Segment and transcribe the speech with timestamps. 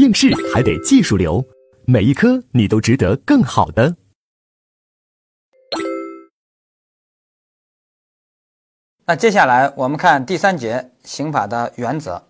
[0.00, 1.44] 应试还得技术流，
[1.84, 3.94] 每一科你都值得更好的。
[9.04, 12.26] 那接下来我们看第三节刑法的原则。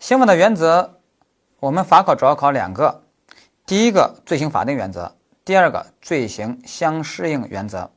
[0.00, 0.98] 刑法的原则，
[1.60, 3.04] 我们法考主要考两个：
[3.64, 5.14] 第一个罪刑法定原则，
[5.44, 7.88] 第二个罪刑相适应原则。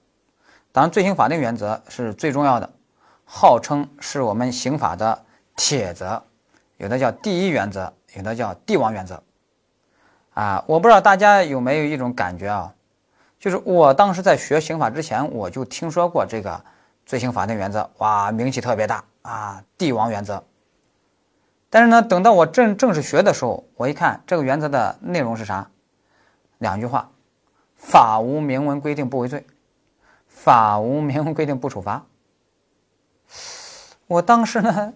[0.71, 2.71] 当然，罪刑法定原则是最重要的，
[3.23, 5.25] 号称是我们刑法的
[5.55, 6.21] 铁则，
[6.77, 9.21] 有的叫第一原则，有的叫帝王原则。
[10.33, 12.73] 啊，我不知道大家有没有一种感觉啊，
[13.39, 16.63] 就是我当时在学刑法之前，我就听说过这个
[17.05, 20.43] 罪行法定原则，哇，名气特别大啊，帝王原则。
[21.69, 25.69] 但是呢，等到我正正式学的时候，我一看这个原则的内容是啥，
[26.57, 27.09] 两句话：
[27.75, 29.45] 法无明文规定不为罪。
[30.27, 32.05] 法无明文规定不处罚。
[34.07, 34.93] 我当时呢，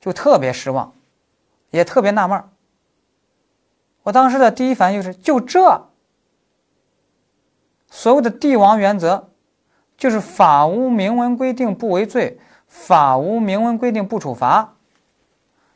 [0.00, 0.92] 就特别失望，
[1.76, 2.48] 也特别纳闷儿
[4.04, 5.90] 我当时的第一反应就是：就这
[7.90, 9.30] 所谓的帝王原则，
[9.96, 14.76] 就是法无明文规定不为罪，法无明文规定不处罚，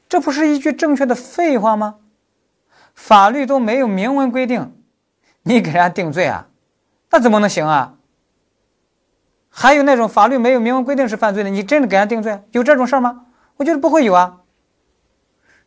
[0.08, 1.96] 这不是一句正确的废话吗？
[2.94, 4.74] 法律都没有明文规定，
[5.42, 6.48] 你给人家定罪啊，
[7.10, 7.96] 那怎么能行啊？
[9.48, 12.42] 还有那种法律没有明文规定是犯罪的，你真的给人家定罪？
[12.52, 13.26] 有这种事儿吗？
[13.56, 14.39] 我觉得不会有啊。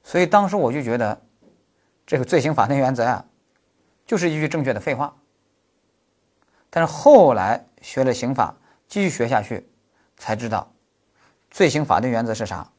[0.03, 1.21] 所以当时我就觉得，
[2.05, 3.25] 这个罪刑法定原则啊，
[4.05, 5.15] 就是一句正确的废话。
[6.69, 8.55] 但是后来学了刑法，
[8.87, 9.69] 继续学下去，
[10.17, 10.71] 才知道，
[11.49, 12.69] 罪刑法定原则是啥？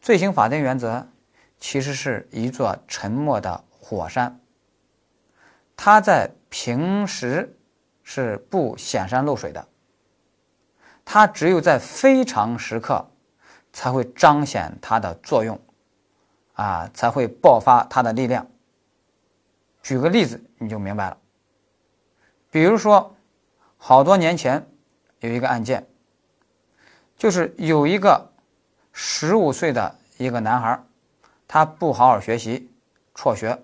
[0.00, 1.08] 罪刑法定原则
[1.58, 4.38] 其实是一座沉默的火山，
[5.76, 7.58] 它在平时
[8.02, 9.66] 是不显山露水的。
[11.06, 13.10] 它只有在非常时刻，
[13.72, 15.58] 才会彰显它的作用，
[16.54, 18.46] 啊，才会爆发它的力量。
[19.82, 21.16] 举个例子，你就明白了。
[22.50, 23.14] 比如说，
[23.76, 24.66] 好多年前
[25.20, 25.86] 有一个案件，
[27.16, 28.32] 就是有一个
[28.92, 30.82] 十五岁的一个男孩，
[31.46, 32.70] 他不好好学习，
[33.14, 33.62] 辍学。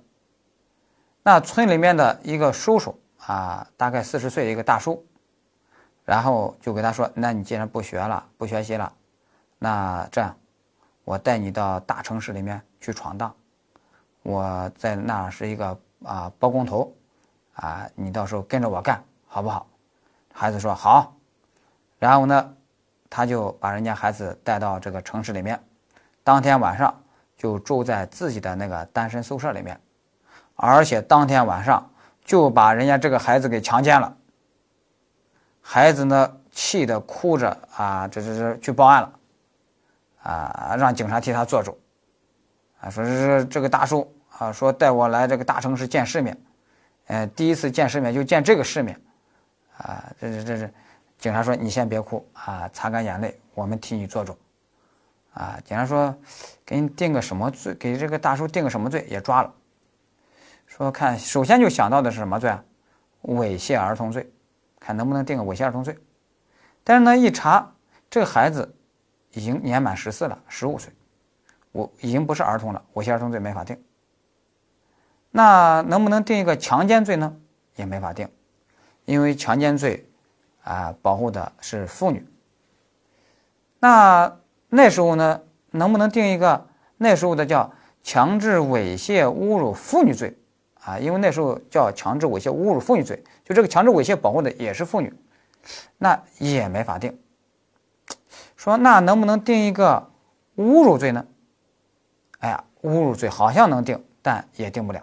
[1.23, 5.05] 那村里面的一个叔叔啊，大概四十岁的一个大叔。
[6.03, 8.93] 然后就给他说：“那你既然不学了，不学习了，
[9.59, 10.37] 那这样，
[11.10, 13.34] 我带你到大城市里面去闯荡。
[14.22, 16.94] 我在那是一个啊包工头，
[17.54, 19.66] 啊，你到时候跟着我干，好不好？”
[20.32, 21.12] 孩子说：“好。”
[21.99, 22.54] 然后呢，
[23.09, 25.60] 他就把人家孩子带到这个城市里面，
[26.22, 27.03] 当天晚上
[27.37, 29.81] 就住在自己的那个单身宿舍里面，
[30.54, 31.91] 而且当天晚上
[32.25, 34.16] 就把人家这个孩子给强奸了。
[35.60, 39.12] 孩子呢，气得哭着啊，这这这去报案了，
[40.22, 41.78] 啊，让警察替他做主，
[42.81, 46.36] 啊，说是这个大叔啊，说带我来这个大城市见世面，
[47.06, 49.00] 呃，第一次见世面就见这个世面，
[49.76, 50.72] 啊，这这这是，
[51.19, 54.36] 警察说你先别哭啊，擦干眼泪，我们替你做主，
[55.32, 56.14] 啊，警察说
[56.64, 59.52] 给你定个什么罪，给这个大叔定个什么罪也抓了，
[60.66, 62.64] 说看首先就想到的是什么罪啊，
[63.22, 64.31] 猥亵儿童罪。
[64.82, 65.94] 看能不能定个猥亵儿童罪，
[66.82, 67.70] 但是呢，一查
[68.08, 68.75] 这个孩子
[69.33, 70.93] 已经年满十四了，十五岁，
[71.73, 73.81] 我已经不是儿童了，猥亵儿童罪没法定。
[75.31, 77.37] 那能不能定一个强奸罪呢？
[77.77, 78.29] 也没法定，
[79.05, 80.07] 因为强奸罪
[80.63, 82.27] 啊保护的是妇女。
[83.79, 84.37] 那
[84.69, 86.67] 那时候呢，能不能定一个
[86.97, 90.37] 那时候的叫强制猥亵侮辱妇女罪？
[90.83, 95.12] 啊，因为那时候叫强制猥亵侮辱妇女罪，就这个强制猥亵保护的也是妇女，
[95.99, 97.17] 那也没法定。
[98.60, 100.10] 说那能不能定一个
[100.59, 101.25] 侮辱罪呢？
[102.41, 105.03] 哎呀，侮辱罪好像能定，但也定不了。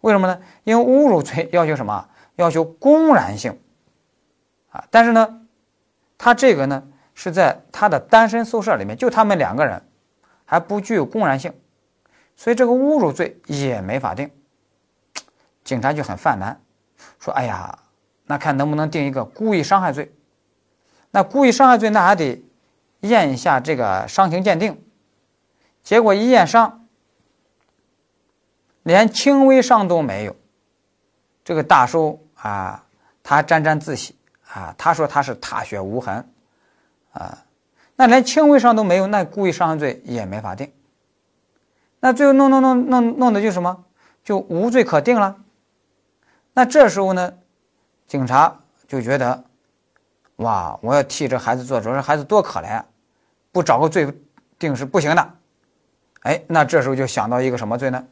[0.00, 0.40] 为什么呢？
[0.62, 2.08] 因为侮辱罪要求什么？
[2.36, 3.58] 要求公然性
[4.70, 4.86] 啊。
[4.92, 5.40] 但是呢，
[6.16, 6.84] 他这个呢
[7.14, 9.82] 是在他的单身宿舍里面，就他们两个人，
[10.44, 11.52] 还不具有公然性，
[12.36, 14.30] 所以这个侮辱罪也没法定。
[15.64, 16.60] 警察就很犯难，
[17.18, 17.76] 说：“哎呀，
[18.26, 20.14] 那看能不能定一个故意伤害罪？
[21.10, 22.43] 那故意伤害罪，那还得
[23.08, 24.82] 验一下这个伤情鉴定。
[25.82, 26.86] 结果一验伤，
[28.82, 30.34] 连轻微伤都没有。
[31.44, 32.84] 这个大叔啊，
[33.22, 34.16] 他沾沾自喜
[34.52, 36.28] 啊，他说他是踏雪无痕
[37.12, 37.44] 啊。
[37.96, 40.72] 那连轻微伤都没有，那故意伤害罪也没法定。
[42.00, 43.84] 那最后弄弄弄弄弄的就什么，
[44.22, 45.36] 就无罪可定了。”
[46.54, 47.34] 那这时候呢，
[48.06, 49.44] 警察就觉得，
[50.36, 52.82] 哇，我要替这孩子做主，这孩子多可怜，
[53.54, 54.12] 不找个罪
[54.58, 55.34] 定是不行的。
[56.22, 58.04] 哎，那这时候就想到一个什么罪呢？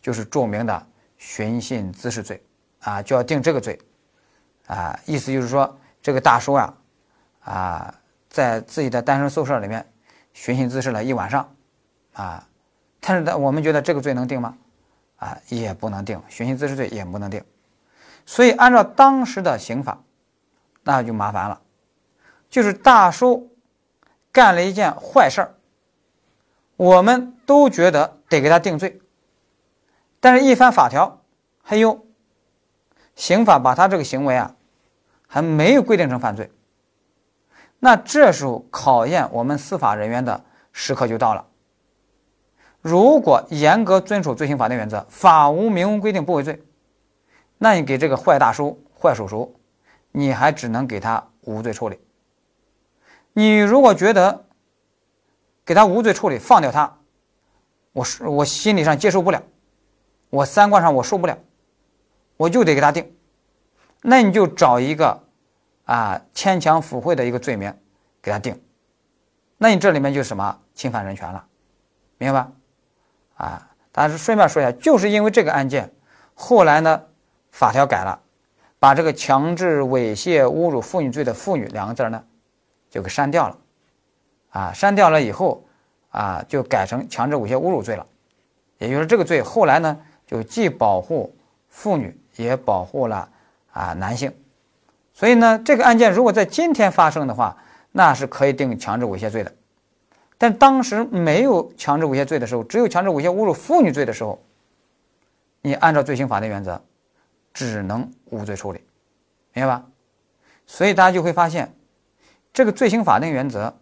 [0.00, 0.86] 就是著名的
[1.18, 2.40] 寻衅滋事罪，
[2.80, 3.78] 啊，就要定这个罪，
[4.66, 6.74] 啊，意思就是说这个大叔啊，
[7.40, 7.94] 啊，
[8.28, 9.84] 在自己的单身宿舍里面
[10.32, 11.52] 寻衅滋事了一晚上，
[12.12, 12.46] 啊，
[13.00, 14.56] 但是呢，我们觉得这个罪能定吗？
[15.16, 17.42] 啊，也不能定，寻衅滋事罪也不能定，
[18.24, 20.00] 所以按照当时的刑法，
[20.84, 21.60] 那就麻烦了，
[22.48, 23.49] 就是大叔
[24.32, 25.54] 干了一件坏事儿，
[26.76, 29.00] 我们都觉得得给他定罪。
[30.20, 31.22] 但是，一翻法条，
[31.62, 32.06] 还有
[33.14, 34.54] 刑法把他这个行为啊，
[35.26, 36.50] 还没有规定成犯罪。
[37.78, 41.46] 那这时候考验我们司法人员的时刻就到了。
[42.82, 46.62] 如果严格遵守罪刑法定原则，法无明文规定不为罪，
[47.58, 49.54] 那你给这个坏大叔、坏叔叔，
[50.12, 51.98] 你还只能给他无罪处理。
[53.40, 54.44] 你如果觉得
[55.64, 56.98] 给他无罪处理，放掉他，
[57.92, 59.42] 我是我心理上接受不了。
[60.28, 61.38] 我三观上我受不了，
[62.36, 63.16] 我就得给他定，
[64.02, 65.24] 那你就找一个
[65.86, 67.74] 啊牵强附会的一个罪名
[68.20, 68.62] 给他定，
[69.56, 71.42] 那你这里面就什么侵犯人权了，
[72.18, 72.52] 明白吧？
[73.36, 75.90] 啊，但是顺便说一下，就是因为这个案件，
[76.34, 77.02] 后来呢
[77.52, 78.20] 法条改了，
[78.78, 82.22] 把这个强制猥亵侮辱妇女罪的“妇女”两个字呢
[82.90, 83.58] 就给删掉了，
[84.50, 85.64] 啊，删掉了以后
[86.10, 88.06] 啊就改成强制猥亵侮辱罪了，
[88.78, 89.98] 也就是这个罪后来呢。
[90.26, 91.34] 就既保护
[91.68, 93.28] 妇女，也保护了
[93.72, 94.32] 啊男性，
[95.12, 97.56] 所以呢，这个案件如果在今天发生的话，
[97.90, 99.52] 那是可以定强制猥亵罪的。
[100.38, 104.40] 但当时没有强制猥亵罪的时候，只有强制猥亵侮辱妇女罪的时候，
[105.62, 106.80] 你按照罪刑法定原则，
[107.52, 108.80] 只能无罪处理，
[109.52, 109.84] 明白吧？
[110.64, 111.74] 所以大家就会发现，
[112.52, 113.74] 这个罪刑法定原则，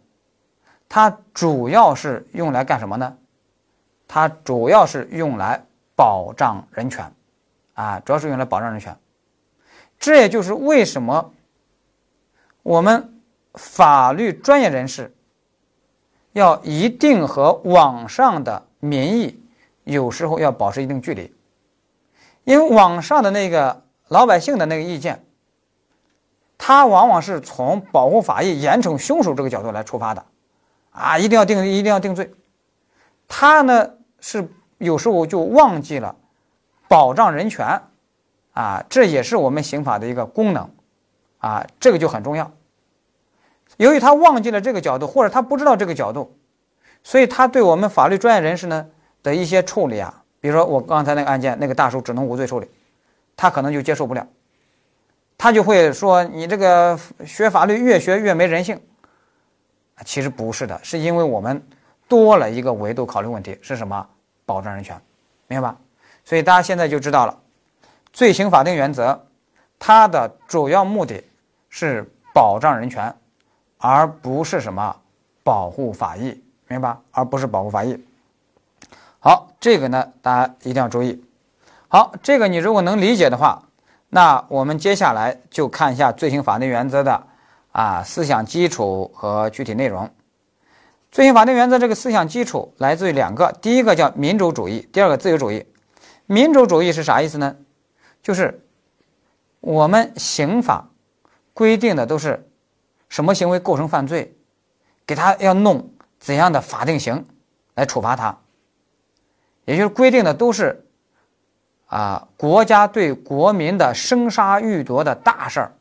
[0.88, 3.16] 它主要是用来干什么呢？
[4.06, 5.62] 它主要是用来。
[5.98, 7.12] 保障人权，
[7.74, 8.96] 啊，主要是用来保障人权。
[9.98, 11.34] 这也就是为什么
[12.62, 13.20] 我们
[13.54, 15.12] 法律专业人士
[16.30, 19.42] 要一定和网上的民意
[19.82, 21.34] 有时候要保持一定距离，
[22.44, 25.24] 因为网上的那个老百姓的那个意见，
[26.58, 30.22] 他往往是从保护法益、严惩凶手这个角度来出发的，
[30.90, 32.30] 啊，一定要定，一定要定罪。
[33.26, 33.90] 他呢
[34.20, 34.46] 是。
[34.80, 36.14] 有时候就忘记了
[36.86, 37.82] 保障人权，
[38.52, 40.70] 啊，这也是我们刑法的一个功能，
[41.38, 42.48] 啊，这个就很重要。
[43.76, 46.32] 由于他忘记了这个角度，或者他不知道这个角度，
[47.02, 48.86] 所以他对我们法律专业人士呢
[49.20, 52.70] 的一些处理啊，比如说我刚才那个案件，那个大叔只能无罪处理，
[53.36, 54.24] 他可能就接受不了，
[55.38, 58.78] 他就会说你这个学法律越学越没人性。
[60.04, 61.62] 其实不是的，是因为我们
[62.06, 64.06] 多了一个维度考虑问题是什么？
[64.44, 65.00] 保障人权，
[65.46, 65.76] 明白吧？
[66.24, 67.38] 所以大家现在就知道了，
[68.12, 69.18] 罪刑法定原则，
[69.78, 71.22] 它的主要目的
[71.68, 73.14] 是保障人权，
[73.76, 74.96] 而不是什么
[75.42, 77.00] 保护法益，明白吧？
[77.10, 78.02] 而不是保护法益。
[79.18, 81.22] 好，这个呢，大家一定要注意。
[81.88, 83.62] 好，这个你如果能理解的话，
[84.10, 87.26] 那我们接下来就看一下罪刑法定原则的
[87.72, 90.10] 啊思想基础和具体内容。
[91.10, 95.66] 罪刑法定原则这个思想基础来自于两个，第一个叫民主主义，第二个自由主义。
[96.26, 97.56] 民主主义是啥意思呢？
[98.22, 98.66] 就是
[99.60, 100.90] 我们刑法
[101.54, 102.50] 规定的都是
[103.08, 104.36] 什么行为构成犯罪，
[105.06, 107.26] 给他要弄怎样的法定刑
[107.74, 108.38] 来处罚他，
[109.64, 110.87] 也就是规定的都是
[111.88, 115.72] 啊国家对国民的生杀予夺的大事儿，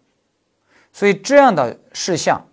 [0.91, 2.43] 所以这样的事项。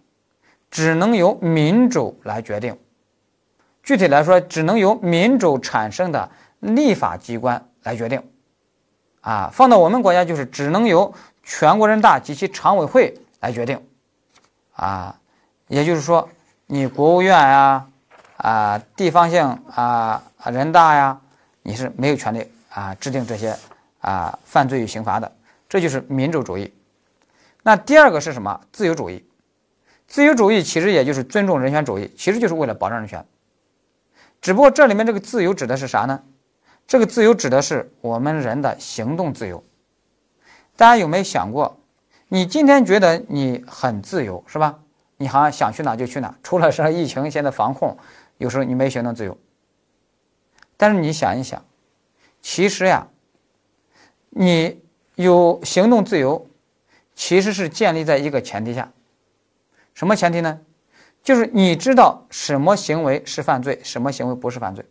[0.70, 2.76] 只能由民主来决定，
[3.84, 8.20] 具体来说，只能由民主产生的立法机关来决定，
[9.20, 13.80] 啊，放到我们国家就是只能由全国人大及其常委会来决定，
[14.72, 15.16] 啊，
[15.68, 16.28] 也就是说，
[16.66, 17.86] 你国务院呀，
[18.38, 19.46] 啊，地方性
[19.76, 21.20] 啊，人大呀，
[21.62, 23.56] 你是没有权利啊制定这些
[24.00, 25.32] 啊犯罪与刑罚的，
[25.68, 26.72] 这就是民主主义。
[27.62, 28.60] 那第二个是什么？
[28.72, 29.24] 自由主义。
[30.06, 33.24] 自由主义其实也就是尊重人权主义，其实就是为了保障人权。
[34.42, 36.22] 只不过这里面这个自由指的是啥呢？
[36.86, 39.64] 这个自由指的是我们人的行动自由。
[40.76, 41.80] 大家有没有想过，
[42.28, 44.78] 你今天觉得你很自由是吧？
[45.16, 47.96] 你好像想去哪就去哪，除了说疫情现在防控，
[48.36, 49.38] 有时候你没行动自由。
[50.76, 51.64] 但是你想一想，
[52.44, 53.08] 其实呀，
[54.28, 54.78] 你
[55.14, 56.46] 有行动自由，
[57.14, 58.92] 其实是建立在一个前提下。
[59.94, 60.60] 什么前提呢？
[61.22, 64.84] 就是你知道什么行为是犯罪，什么行为不是犯罪。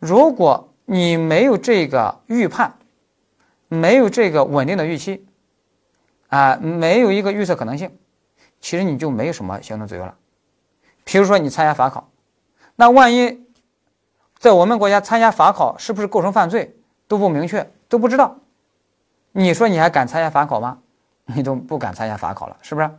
[0.00, 2.76] 如果你没有这个预判，
[3.68, 5.24] 没有这个稳定的预期，
[6.26, 7.96] 啊，没有一个预测可能性，
[8.60, 10.16] 其实你就没有什么行动自由了。
[11.04, 12.10] 比如说你参加法考，
[12.74, 13.46] 那万一
[14.38, 16.76] 在我们国家参加法考是不是构成犯罪
[17.06, 18.36] 都不明确，都不知道，
[19.32, 20.78] 你说你还敢参加法考吗？
[21.26, 22.90] 你都不敢参加法考了，是不是？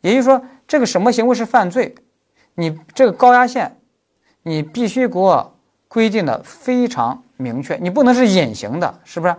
[0.00, 1.94] 也就是说，这个什么行为是犯罪？
[2.54, 3.80] 你这个高压线，
[4.42, 5.56] 你必须给我
[5.88, 9.34] 规定的非常明确，你不能是隐形的，是不是？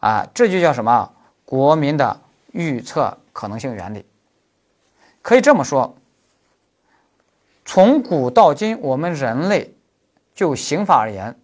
[0.00, 1.10] 啊，这就叫什么？
[1.44, 2.20] 国民的
[2.52, 4.04] 预测可能性原理。
[5.20, 5.94] 可以这么说，
[7.64, 9.74] 从古到今，我们人类
[10.34, 11.38] 就刑法而言，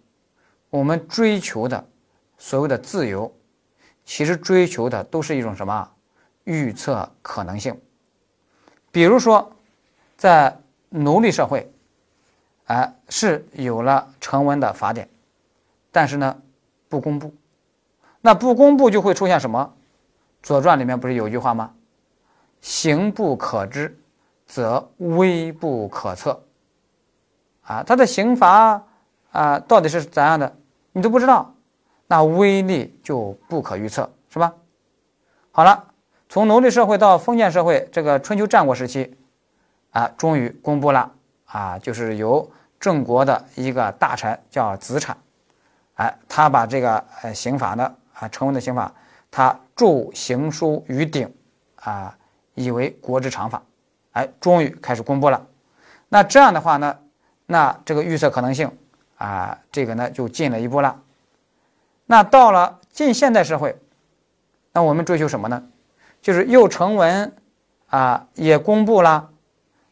[0.69, 1.87] 我们追求的
[2.37, 3.33] 所谓的自由，
[4.03, 5.89] 其实追求的都是一种什么？
[6.43, 7.79] 预测可能性。
[8.91, 9.51] 比如说，
[10.17, 11.71] 在奴隶社会，
[12.65, 15.07] 哎，是有了成文的法典，
[15.91, 16.41] 但是呢，
[16.89, 17.33] 不公布。
[18.19, 19.73] 那不公布就会出现什么？
[20.45, 21.73] 《左传》里面不是有句话吗
[22.59, 23.97] ？“刑不可知，
[24.45, 26.43] 则威不可测。”
[27.71, 28.83] 啊，他的刑罚
[29.31, 30.53] 啊，到底是怎样的，
[30.91, 31.53] 你都不知道，
[32.07, 34.53] 那威力就不可预测，是吧？
[35.51, 35.85] 好了，
[36.27, 39.17] 从奴隶社会到封建社会，这个春秋战国时期。
[39.91, 41.11] 啊，终于公布了
[41.47, 42.49] 啊，就是由
[42.79, 45.17] 郑国的一个大臣叫子产，
[45.95, 48.89] 哎，他把这个呃刑法呢啊成文的刑法，
[49.29, 51.29] 他著刑书于鼎，
[51.75, 52.17] 啊，
[52.53, 53.61] 以为国之常法，
[54.13, 55.45] 哎，终于开始公布了。
[56.07, 56.97] 那这样的话呢，
[57.51, 58.71] 那这个预测可能性
[59.17, 61.01] 啊，这个呢就进了一步了。
[62.05, 63.77] 那到了近现代社会，
[64.71, 65.61] 那我们追求什么呢？
[66.21, 67.35] 就是又成文
[67.87, 69.29] 啊，也公布了。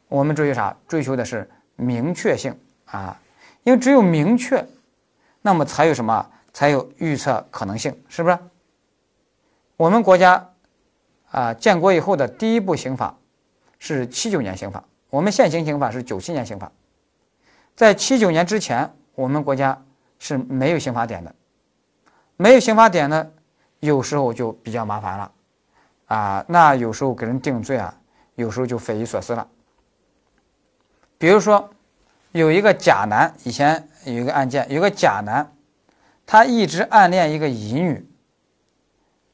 [0.08, 0.74] 我们追求啥？
[0.88, 3.20] 追求的是明确性啊，
[3.63, 4.66] 因为只有明确，
[5.42, 6.32] 那么才有什么？
[6.54, 8.39] 才有预测可能性，是不是？
[9.75, 10.50] 我们国家
[11.32, 13.18] 啊，建国以后的第一部刑法
[13.80, 16.72] 是七九年刑法，我们现行刑法是九七年刑法。
[17.80, 19.82] 在七九年之前，我们国家
[20.20, 21.34] 是没有刑法典的，
[22.36, 23.32] 没有刑法典呢，
[23.80, 25.32] 有时候就比较麻烦了
[26.08, 26.46] 啊。
[26.50, 27.98] 那有时候给人定罪啊，
[28.36, 29.48] 有时候就匪夷所思了。
[31.18, 31.70] 比如说，
[32.34, 35.50] 有一个甲男，以前有一个案件，有个甲男，
[36.26, 38.06] 他一直暗恋一个乙女，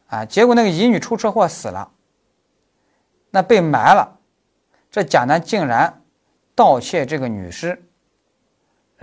[0.05, 1.91] 啊，结果那个乙女出车祸死了，
[3.31, 4.19] 那被埋了，
[4.91, 6.03] 这甲男竟然
[6.53, 7.81] 盗窃这个女尸，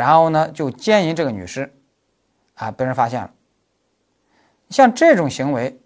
[0.02, 1.73] 然后呢就奸淫这个女尸，
[2.54, 3.30] 啊，被人发现了。
[4.68, 5.78] 像这种行为，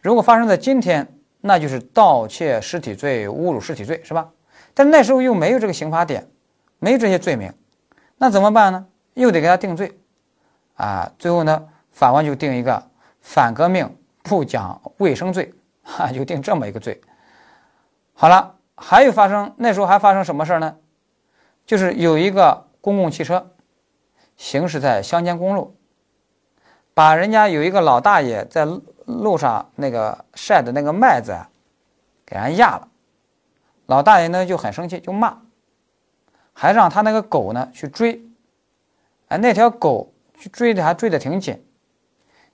[0.00, 1.06] 如果发生在今天，
[1.42, 4.30] 那就是盗窃尸体罪、侮辱尸体罪，是吧？
[4.72, 6.26] 但那时候又没有这个刑法典，
[6.78, 7.52] 没有这些罪名，
[8.16, 8.86] 那怎么办呢？
[9.12, 9.92] 又得给他定罪，
[10.76, 12.82] 啊，最后呢，法官就定一个
[13.20, 16.98] 反革命不讲卫生罪，哈，就定这么一个罪。
[18.14, 20.74] 好了，还有发生那时候还发生什么事儿呢？
[21.66, 23.50] 就是有一个公共汽车
[24.36, 25.74] 行驶在乡间公路，
[26.92, 28.68] 把人家有一个老大爷在
[29.06, 31.48] 路上那个晒的那个麦子啊，
[32.26, 32.88] 给人压了。
[33.86, 35.38] 老大爷呢就很生气，就骂，
[36.52, 38.22] 还让他那个狗呢去追，
[39.28, 41.64] 哎，那条狗去追的还追得挺紧，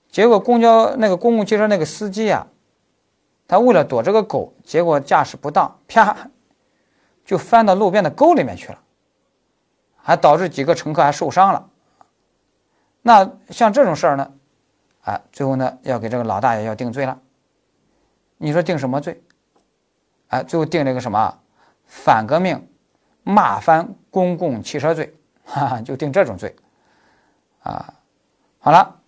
[0.09, 2.47] 结果公交那个公共汽车那个司机啊，
[3.49, 6.29] 他为了躲这个狗，结果驾驶不当，啪，
[7.25, 8.79] 就翻到路边的沟里面去了，
[10.01, 11.69] 还导致几个乘客还受伤了。
[13.01, 14.31] 那像这种事儿呢，
[15.01, 17.19] 哎，最后呢要给这个老大爷要定罪了，
[18.37, 19.23] 你说定什么罪？
[20.27, 21.39] 哎，最后定了一个什么
[21.85, 22.67] 反革命
[23.23, 26.55] 骂翻公共汽车罪，哈哈，就定这种罪
[27.63, 27.93] 啊。
[28.59, 28.99] 好了，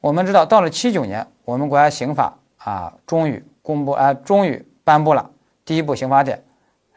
[0.00, 5.30] 我们知道到了七九年，我们国家刑法啊终于公布，哎，终于颁布了
[5.64, 6.44] 第一部刑法典，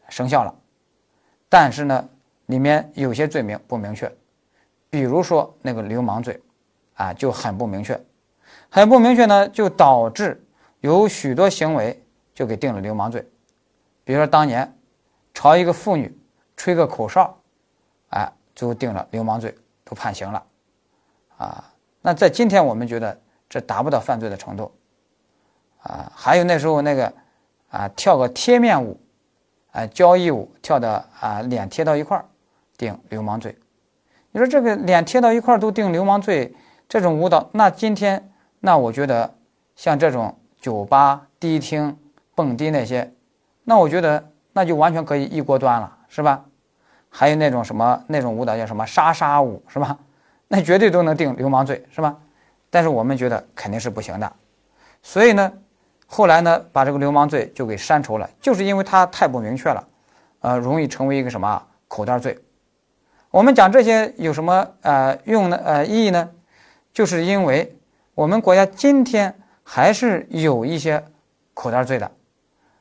[0.09, 0.55] 生效了。
[1.49, 2.07] 但是呢，
[2.47, 4.11] 里面有些罪名不明确，
[4.89, 6.39] 比如说那个流氓罪，
[6.93, 7.99] 啊就很不明确，
[8.69, 10.45] 很不明确呢，就导致
[10.79, 12.01] 有许多行为
[12.33, 13.27] 就给定了流氓罪。
[14.03, 14.71] 比如说当年
[15.33, 16.15] 朝一个妇女
[16.55, 17.35] 吹个口哨，
[18.09, 20.43] 哎，最后定了流氓罪，都判刑了，
[21.37, 24.71] 啊，那在今天我们觉得这达不到犯罪的程度，
[25.81, 27.11] 啊，还有那时候那个
[27.69, 28.99] 啊跳个贴面舞，
[29.71, 32.25] 啊交谊舞跳的啊脸贴到一块儿，
[32.77, 33.57] 定流氓罪。
[34.31, 36.53] 你说这个脸贴到一块儿都定流氓罪，
[36.89, 39.33] 这种舞蹈，那今天那我觉得
[39.75, 41.97] 像这种酒吧、迪厅、
[42.33, 43.13] 蹦迪那些。
[43.63, 46.45] 那我觉得那就完全可以一锅端了，是吧？
[47.09, 49.97] 还有那种什么那种舞蹈叫什么莎莎舞，是吧？
[50.49, 52.15] 那绝对都能定流氓罪，是吧？
[52.69, 54.33] 但是我们觉得肯定是不行的，
[55.01, 55.51] 所以呢，
[56.07, 59.87] 后来呢，把这个流氓罪就给删除了，就是因为它太不明确了，
[60.41, 62.37] 呃，容易成为一个什么口袋罪。
[63.35, 65.57] 我们讲这些有什么呃用呢？
[65.57, 66.31] 呃，意义呢？
[66.93, 67.77] 就是因为
[68.13, 71.03] 我们国家今天还是有一些
[71.53, 72.09] 口袋罪的，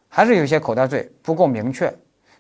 [0.09, 1.93] 还是有一些口袋罪不够明确，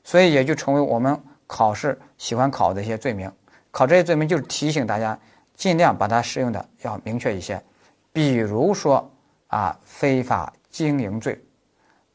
[0.04, 3.28] 所以也就成为我们考试喜欢考的一些罪名。
[3.72, 5.18] 考这些罪名就是提醒大家，
[5.56, 7.60] 尽量把它适用的要明确一些。
[8.12, 9.10] 比如说
[9.48, 11.36] 啊，非法经营罪，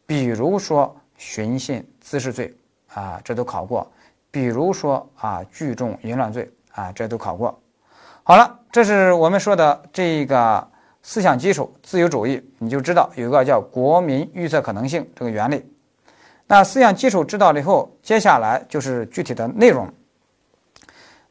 [0.06, 2.56] 比如说寻衅滋事罪
[2.94, 3.86] 啊，这都考过。
[4.32, 7.60] 比如说啊，聚众淫乱罪啊，这都考过。
[8.24, 10.68] 好了，这是我们说的这个
[11.02, 15.66] 思想基础，自由主义，你就知道有一个叫国民预测可能性这个原理。
[16.46, 19.88] 那思想基础知道了以后，接下来就是具体的内容。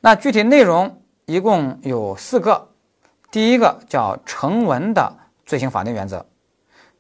[0.01, 2.69] 那具体内容一共有四个，
[3.31, 5.13] 第一个叫成文的
[5.45, 6.25] 罪行法定原则。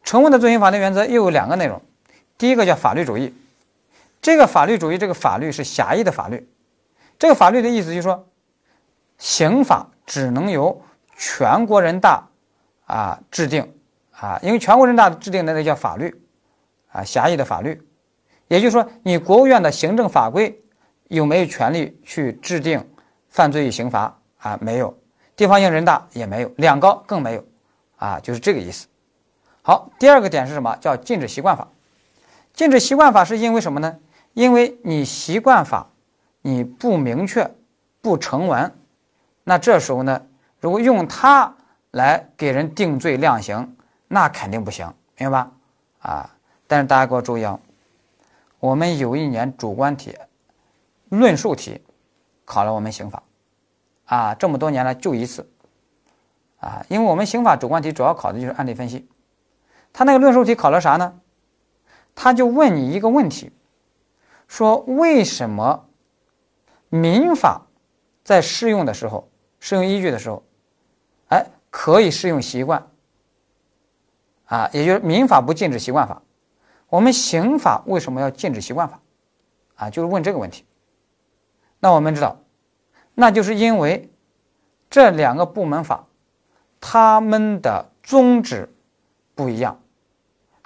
[0.02, 1.80] 成文的罪行法定原则又有两个内容，
[2.36, 3.34] 第一个叫法律主义。
[4.20, 6.48] 这个法律主义，这个法律是狭义的法律。
[7.18, 8.28] 这个法律的意思就是说，
[9.18, 10.82] 刑法只能由
[11.16, 12.28] 全国人大
[12.86, 13.74] 啊制定
[14.12, 16.22] 啊，因为全国人大制定的那叫法律
[16.92, 17.80] 啊，狭义的法律。
[18.48, 20.62] 也就是说，你国务院的行政法规
[21.08, 22.88] 有没有权利去制定
[23.28, 24.58] 犯罪与刑罚啊？
[24.60, 24.96] 没有，
[25.36, 27.44] 地方性人大也没有，两高更没有
[27.96, 28.86] 啊，就是这个意思。
[29.62, 30.76] 好，第二个点是什么？
[30.80, 31.68] 叫禁止习惯法。
[32.54, 33.98] 禁止习惯法是因为什么呢？
[34.38, 35.88] 因为你习惯法，
[36.42, 37.56] 你不明确、
[38.00, 38.72] 不成文，
[39.42, 40.26] 那这时候呢，
[40.60, 41.56] 如果用它
[41.90, 43.76] 来给人定罪量刑，
[44.06, 45.52] 那肯定不行，明白吧？
[45.98, 46.30] 啊，
[46.68, 47.58] 但是大家给我注意啊，
[48.60, 50.16] 我们有一年主观题、
[51.08, 51.82] 论述题
[52.44, 53.20] 考了我们刑法，
[54.04, 55.50] 啊，这么多年来就一次，
[56.60, 59.08] 啊，因为我们刑法主观题主要考的就是案例分析，
[59.92, 61.18] 他那个论述题考了啥呢？
[62.14, 63.50] 他就问你一个问题。
[64.48, 65.88] 说为什么
[66.88, 67.66] 民法
[68.24, 69.28] 在适用的时候、
[69.60, 70.42] 适用依据的时候，
[71.28, 72.88] 哎，可以适用习惯
[74.46, 74.68] 啊？
[74.72, 76.22] 也就是民法不禁止习惯法，
[76.88, 79.00] 我们刑法为什么要禁止习惯法？
[79.76, 80.64] 啊，就是问这个问题。
[81.78, 82.40] 那我们知道，
[83.14, 84.10] 那就是因为
[84.88, 86.06] 这两个部门法，
[86.80, 88.74] 他们的宗旨
[89.34, 89.80] 不一样，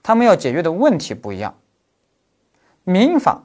[0.02, 1.58] 他们要解决的问题不一样，
[2.84, 3.42] 民法。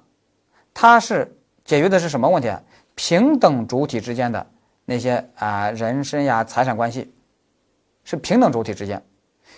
[0.80, 1.36] 它是
[1.66, 2.62] 解决的是什么问题啊？
[2.94, 4.46] 平等主体之间的
[4.86, 7.12] 那些啊人身呀、财产关系，
[8.04, 9.04] 是平等主体之间，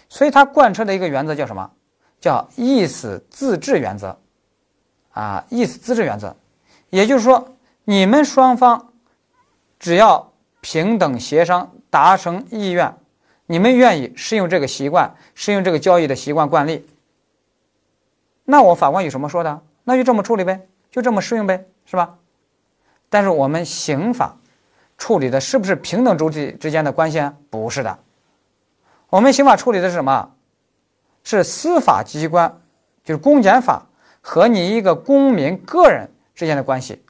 [0.07, 1.69] 所以它贯彻的一个原则叫什么？
[2.21, 4.17] 叫意思自治原则，
[5.11, 6.33] 啊，意思自治原则，
[6.89, 7.49] 也就是说，
[7.83, 8.93] 你们双方
[9.77, 12.95] 只要平等协商达成意愿，
[13.45, 16.87] 你们愿意适用这个习惯，适用这个交易的习惯惯例，
[18.45, 19.61] 那我法官有什么说的？
[19.83, 20.65] 那就这么处理呗。
[20.91, 22.17] 就这么适用呗，是吧？
[23.09, 24.37] 但是我们刑法
[24.97, 27.33] 处理的是不是平等主体之间的关系啊？
[27.49, 27.99] 不是的，
[29.09, 30.31] 我们刑法处理的是什么？
[31.23, 32.61] 是司法机关，
[33.03, 33.85] 就是公检法
[34.21, 37.03] 和你一个公民个人之间的关系，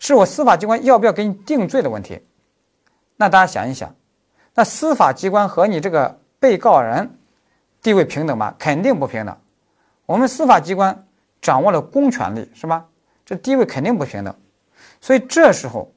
[0.00, 2.20] 是我司法机关要不要给你定罪的问题。
[3.16, 3.94] 那大家想一想，
[4.54, 7.16] 那司法机关和你这个被告人
[7.82, 8.54] 地位平等吗？
[8.58, 9.36] 肯定不平等。
[10.06, 11.06] 我们司法机关
[11.40, 12.86] 掌握了公权力，是吧？
[13.24, 14.34] 这地位肯定不平等，
[15.00, 15.90] 所以这时候，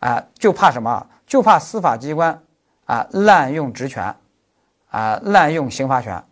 [0.00, 1.06] 啊，就怕什么？
[1.26, 2.42] 就怕司法机关
[2.86, 4.14] 啊滥用职权，
[4.88, 6.24] 啊滥用刑罚权，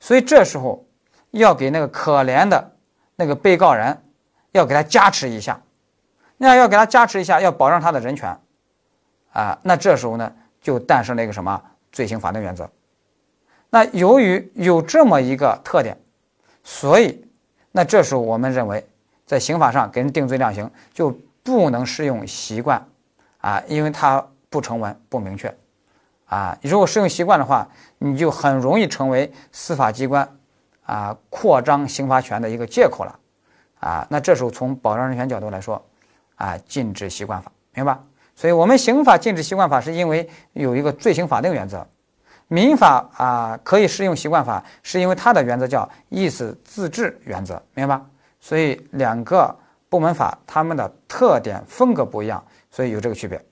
[0.00, 0.84] 所以这时候
[1.30, 2.72] 要给那个可怜的
[3.14, 4.02] 那个被告人，
[4.50, 5.60] 要给他加持一下，
[6.38, 8.36] 那要给他加持一下，要保障他的人权，
[9.32, 11.62] 啊，那这时候呢，就诞生了一个什么
[11.92, 12.68] 罪行法定原则？
[13.70, 15.96] 那由于有这么一个特点，
[16.64, 17.24] 所以
[17.70, 18.84] 那这时候我们认为。
[19.28, 22.82] 在刑法上给人定罪量刑就不能适用习惯，
[23.42, 25.54] 啊，因为它不成文不明确，
[26.24, 30.26] 啊，如果适用习惯的话，你就很容易成为司法机关
[30.86, 33.18] 啊扩张刑罚权的一个借口了，
[33.80, 35.84] 啊，那这时候从保障人权角度来说，
[36.36, 37.98] 啊，禁止习惯法，明白？
[38.34, 41.86] 所以我们刑法禁止习惯法是因为有一个罪行法定原则，
[42.46, 48.06] 民法啊可以适用习惯法，是因为它的原则叫意思自治原则，明白吧？
[48.40, 49.54] 所以两个
[49.88, 53.42] 部门法它们的特点风格不一样，所以有这个区别。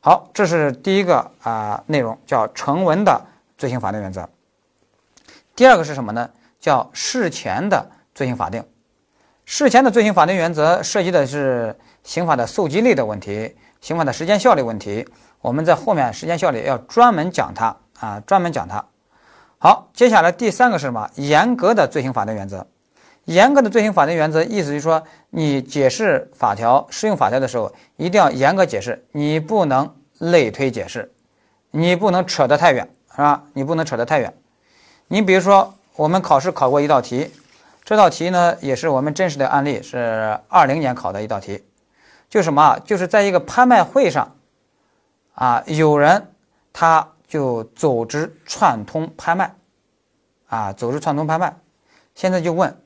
[0.00, 3.20] 好，这是第一个啊内容，叫成文的
[3.56, 4.28] 罪行法定原则。
[5.54, 6.28] 第二个是什么呢？
[6.58, 8.64] 叫事前的罪行法定。
[9.44, 15.06] 事前的罪行法定原则涉及的是刑法的溯及力的问题，刑法的时间效力问题。
[15.40, 18.84] 我们在后面时间效力要专门讲它啊，专门讲它。
[19.58, 21.10] 好，接下来第三个是什么？
[21.16, 22.66] 严格的罪行法定原则。
[23.24, 31.12] 严格的罪行法定原则，意思就是说，你解释法条、适用法条的时候，一定要严格解释，你不能类推解释，
[31.70, 33.44] 你不能扯得太远，是吧？
[33.52, 34.34] 你不能扯得太远。
[35.08, 37.30] 你比如说，我们考试考过一道题，
[37.84, 41.64] 这道题呢，也是我们真实的案例，是二零年考的一道题，
[42.28, 42.78] 就什么？
[42.84, 44.36] 就是在一个拍卖会上，
[45.34, 46.28] 啊，有人
[46.72, 47.08] 他。
[47.32, 49.54] 就组织串通拍卖，
[50.48, 51.56] 啊，组织串通拍卖，
[52.14, 52.76] 现在就问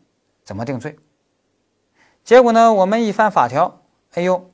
[0.47, 0.97] 怎么定罪？
[2.25, 3.83] 结果呢，我们一翻法条，
[4.15, 4.53] 哎呦，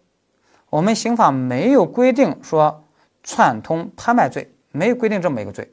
[0.71, 2.85] 我们刑法没有规定说
[3.23, 5.71] 串通拍卖罪，没有规定这么一个罪。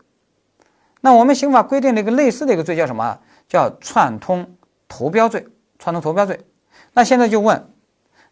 [1.02, 3.20] 那我们刑法规定了一个类似的一个罪叫什么？
[3.48, 5.48] 叫串通投标罪，
[5.80, 6.46] 串通投标罪。
[6.94, 7.74] 那现在就问，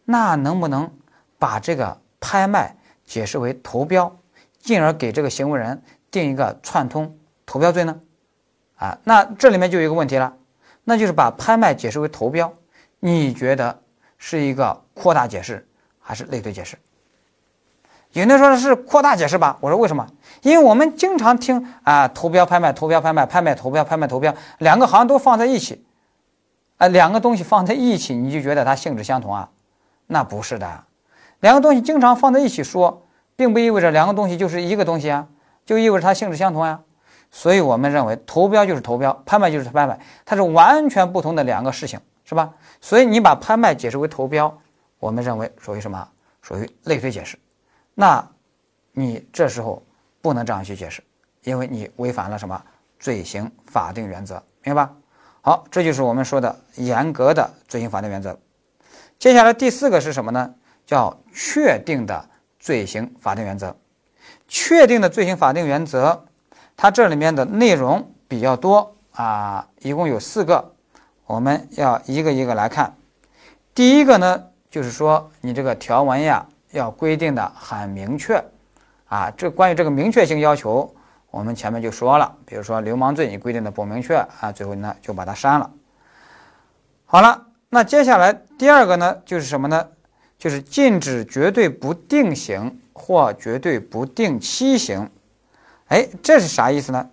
[0.04, 0.91] 那能不能
[1.39, 4.19] 把这个拍卖解释为投标？
[4.60, 8.02] 进而给这个行为人定一个串通投标罪呢？
[8.76, 10.36] 啊，那这里面就有一个问题了，
[10.89, 12.50] 那就是把拍卖解释为投标，
[13.02, 13.78] 你觉得
[14.17, 15.67] 是一个扩大解释
[16.00, 16.78] 还是类推解释？
[18.13, 19.58] 有人说的是扩大解释吧？
[19.60, 20.08] 我说为什么？
[20.43, 25.86] 因为我们经常听啊，投标拍卖，投标拍卖，拍卖投标，拍卖投标，两个好像都放在一起，
[26.78, 29.50] 啊，两个东西放在一起，你就觉得它性质相同啊？
[30.06, 30.86] 那不是的，
[31.41, 33.04] 两个东西经常放在一起说。
[33.36, 35.28] 并不意味着两个东西就是一个东西啊，
[35.63, 36.80] 就意味着它性质相同呀。
[37.32, 42.54] 所以我们认为投标就是投标，拍卖就是拍卖，它是完全不同的两个事情，是吧？
[42.82, 44.58] 所以你把拍卖解释为投标，
[45.00, 46.08] 我们认为属于什么？
[46.42, 47.38] 属于类推解释。
[47.94, 48.26] 那，
[48.92, 49.84] 你这时候
[50.22, 51.04] 不能这样去解释，
[51.44, 52.62] 因为你违反了什么
[53.00, 54.94] 罪行法定原则，明白吧？
[55.42, 58.38] 好，这就是我们说的严格的罪行法定原则。
[59.20, 60.54] 接下来第四个是什么呢？
[60.86, 62.30] 叫确定的。
[62.60, 63.74] 罪行法定原则，
[64.46, 66.26] 确定的罪行法定原则，
[66.78, 70.74] 它这里面的内容比较多啊，一共有四个，
[71.26, 72.96] 我们要一个一个来看。
[73.74, 78.42] 第一个呢，就是说你这个条文呀要规定的很明确
[79.08, 80.94] 啊，这关于这个明确性要求，
[81.32, 85.72] 我们前面就说了，比如说流氓罪你规定的不明确啊，最后呢就把它删了。
[87.06, 89.88] 好了，那接下来第二个呢，就是什么呢？
[90.38, 95.10] 就是禁止绝对不定刑或绝对不定期刑，
[95.88, 97.10] 哎，这是啥意思呢？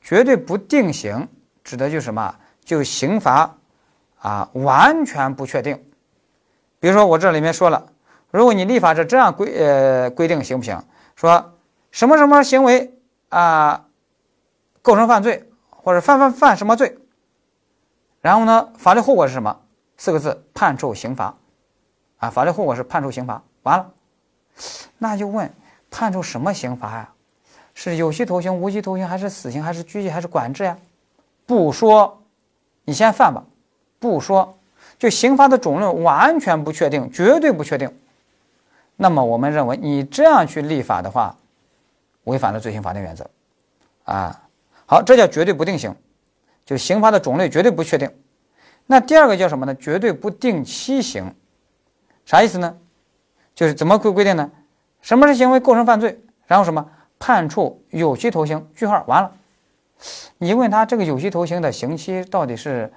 [0.00, 1.28] 绝对不定刑
[1.62, 2.34] 指的就是什么？
[2.64, 3.56] 就刑罚
[4.18, 5.84] 啊，完全不确定。
[6.80, 7.86] 比如说我这里面说了，
[8.30, 10.82] 如果你立法是这样规呃规定行不行？
[11.14, 11.54] 说
[11.90, 13.86] 什么什么行为啊
[14.82, 16.98] 构成犯罪，或者犯犯犯什么罪？
[18.20, 19.60] 然后呢，法律后果是什么？
[19.96, 21.36] 四个字：判处刑罚。
[22.16, 23.92] 啊，法律后果是判处刑罚，完了，
[24.98, 25.52] 那就问
[25.90, 27.13] 判处什么刑罚呀？
[27.74, 30.78] 是有期徒刑、无期徒刑，还是死刑，还是拘役，还是管制呀？
[31.44, 32.22] 不说，
[32.84, 33.44] 你先犯吧。
[33.98, 34.56] 不说，
[34.98, 37.90] 就刑罚的种类完全不确定，绝对不确定。
[38.96, 41.36] 那么我们认为，你这样去立法的话，
[42.24, 43.28] 违反了罪行法定原则。
[44.04, 44.40] 啊，
[44.86, 45.94] 好，这叫绝对不定刑，
[46.64, 48.10] 就刑罚的种类绝对不确定。
[48.86, 49.74] 那第二个叫什么呢？
[49.76, 51.34] 绝对不定期刑。
[52.24, 52.76] 啥意思呢？
[53.54, 54.50] 就是怎么规规定呢？
[55.00, 56.20] 什么是行为构成犯罪？
[56.46, 56.86] 然后什么
[57.24, 58.68] 判处有期徒刑？
[58.76, 59.32] 句号完了。
[60.36, 62.92] 你问他这个有期徒刑的刑期到底是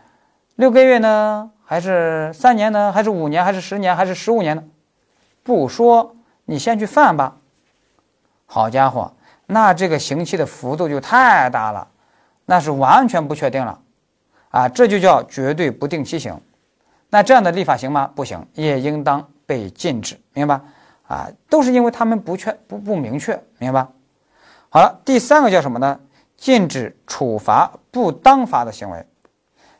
[0.55, 4.61] 六个月呢，还是三年呢，还是五年，还是十年，还是十五年呢？
[5.43, 6.13] 不说，
[6.43, 7.37] 你先去犯吧。
[8.45, 9.13] 好家伙，
[9.45, 11.87] 那这个刑期的幅度就太大了，
[12.43, 13.79] 那是完全不确定了
[14.49, 14.67] 啊！
[14.67, 16.37] 这就叫绝对不定期刑。
[17.09, 18.11] 那这样的立法行吗？
[18.13, 20.59] 不行，也应当被禁止，明白？
[21.07, 23.87] 啊，都是因为他们不确不不明确，明白？
[24.69, 25.99] 好了，第三个叫什么呢？
[26.35, 29.05] 禁止处罚不当罚的行为。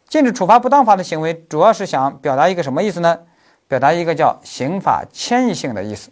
[0.07, 3.19] 禁止处罚不当罚的行为，主要是想表达一个什么意思呢？
[3.67, 6.09] 表达一个叫刑法迁移性的意思。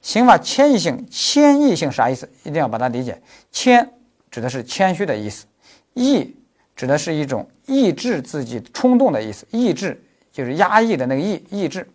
[0.00, 2.28] 刑法迁移性，迁移性啥意思？
[2.42, 3.20] 一定要把它理解。
[3.50, 3.92] 迁
[4.30, 5.46] 指的是谦虚的意思，
[5.94, 6.34] 抑
[6.74, 10.02] 指的是一种抑制自己冲动的意思，抑制。
[10.32, 11.86] 就是压抑的那个抑抑制，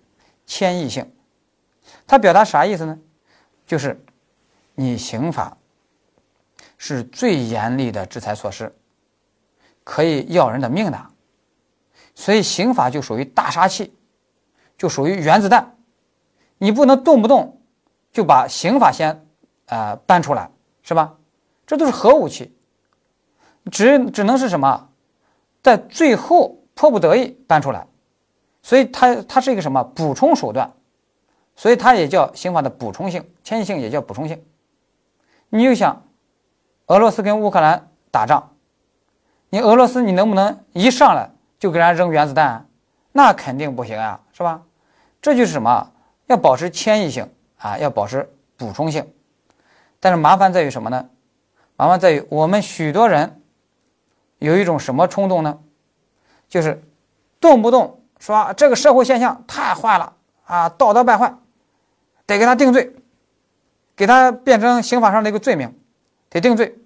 [0.46, 1.12] 迁移性，
[2.06, 2.96] 它表达啥意思呢？
[3.66, 4.00] 就是
[4.76, 5.58] 你刑法
[6.78, 8.74] 是最严厉的制裁措施，
[9.84, 11.06] 可以要人的命的，
[12.14, 13.94] 所以刑法就属于大杀器，
[14.78, 15.76] 就属于原子弹，
[16.58, 17.62] 你不能动不动
[18.12, 19.26] 就把刑法先
[19.66, 20.50] 呃搬出来，
[20.82, 21.16] 是吧？
[21.66, 22.56] 这都是核武器，
[23.72, 24.90] 只只能是什么，
[25.62, 27.86] 在最后迫不得已搬出来。
[28.62, 30.72] 所以它它是一个什么补充手段？
[31.56, 34.46] 所以它也叫刑法的补充性，迁移性也叫补充性。
[35.50, 36.07] 你就想，
[36.88, 38.52] 俄罗斯跟乌克兰打仗，
[39.50, 42.66] 你俄罗斯你能不能一上来就给人扔原子弹？
[43.12, 44.62] 那肯定不行啊，是吧？
[45.22, 45.92] 这就是什么？
[46.28, 49.14] 要保持迁移性啊，要保持补充性。
[50.00, 51.10] 但是麻烦在于什么呢？
[51.76, 53.42] 麻烦在于我们许多人
[54.40, 55.60] 有一种什么冲动呢？
[56.48, 56.82] 就是
[57.42, 60.14] 动不动说这个社会现象太坏了
[60.46, 61.34] 啊，道德败坏，
[62.26, 62.96] 得给他定罪。
[63.96, 65.77] 给他变成刑法上的一个罪名，
[66.30, 66.78] 得定罪，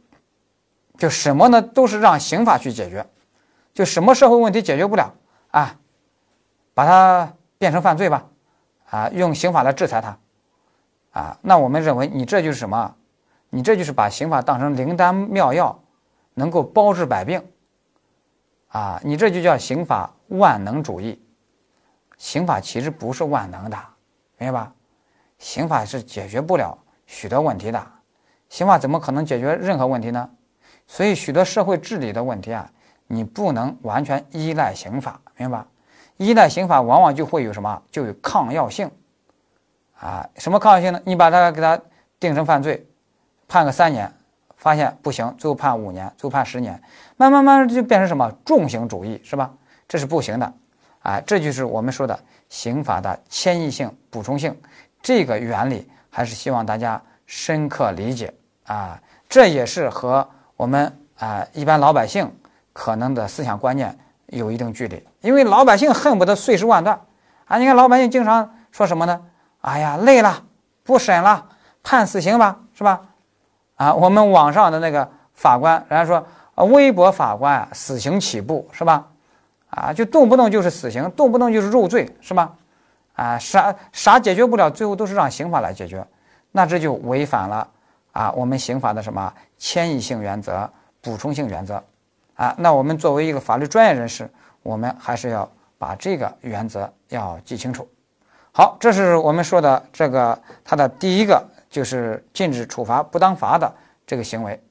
[0.97, 1.61] 就什么呢？
[1.61, 3.05] 都是让刑法去解决，
[3.73, 5.13] 就什么社会问题解决不了
[5.51, 5.77] 啊，
[6.73, 8.27] 把它变成犯罪吧，
[8.89, 10.17] 啊，用刑法来制裁他，
[11.11, 12.95] 啊，那我们认为你这就是什么？
[13.49, 15.77] 你这就是把刑法当成灵丹妙药，
[16.35, 17.43] 能够包治百病，
[18.69, 21.21] 啊，你这就叫刑法万能主义。
[22.17, 23.77] 刑法其实不是万能的，
[24.37, 24.73] 明白吧？
[25.37, 26.77] 刑法是解决不了。
[27.07, 27.91] 许多问题的，
[28.51, 30.29] 刑法怎么可能解决任何问题呢？
[30.85, 32.69] 所以许多社会治理的问题啊，
[33.07, 35.67] 你不能完全依赖刑法，明白吧？
[36.17, 37.81] 依赖刑法往往就会有什么？
[37.89, 38.91] 就有抗药性
[39.97, 40.29] 啊？
[40.35, 41.01] 什么抗药性呢？
[41.05, 41.79] 你把它给它
[42.19, 42.85] 定成犯罪，
[43.47, 44.13] 判个三年，
[44.57, 46.77] 发现不行，最后判五年，最后判十年，
[47.15, 49.49] 慢慢慢就变成什么重刑主义，是吧？
[49.87, 50.53] 这是不行的，
[50.99, 54.53] 啊，这就是我们说的刑法的迁移性、补充性
[55.01, 55.89] 这个原理。
[56.13, 58.33] 还是希望大家深刻理解
[58.71, 62.33] 啊，这也是和我们啊一般老百姓
[62.71, 63.93] 可能的思想观念
[64.27, 66.97] 有一定距离，因为老百姓恨不得碎尸万段
[67.47, 67.57] 啊！
[67.57, 69.21] 你看老百姓经常说什么呢？
[69.59, 70.43] 哎呀，累了，
[70.83, 71.47] 不审了，
[71.83, 73.01] 判死刑吧，是吧？
[73.75, 76.25] 啊，我们网上的那个法官，人家说
[76.69, 79.05] 微博法官啊，死刑起步是吧？
[79.69, 82.53] 啊，就动不动就是死刑，动不动就是入罪，是吧？
[83.15, 86.07] 啊，啥啥解决不了，最后都是让刑法来解决，
[86.53, 87.67] 那这就违反了
[88.11, 90.69] 啊我们刑法的什么迁移性原则、
[91.01, 91.83] 补充性原则
[92.35, 92.55] 啊。
[92.57, 94.29] 那我们作为一个法律专业人士，
[94.63, 97.87] 我们还是要把这个原则要记清楚。
[98.51, 103.73] 好，这是我们说的这个它的第一个，就是禁止处罚不当罚的
[104.05, 104.61] 这个行为。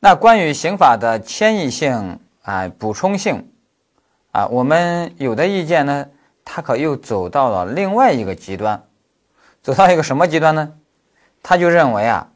[0.00, 3.50] 那关于刑法的迁移性啊、补充性
[4.30, 6.06] 啊，我们有的意见呢。
[6.50, 8.82] 他可又走到了另外一个极端，
[9.60, 10.72] 走到一个什么极端呢？
[11.42, 12.26] 他就认为啊，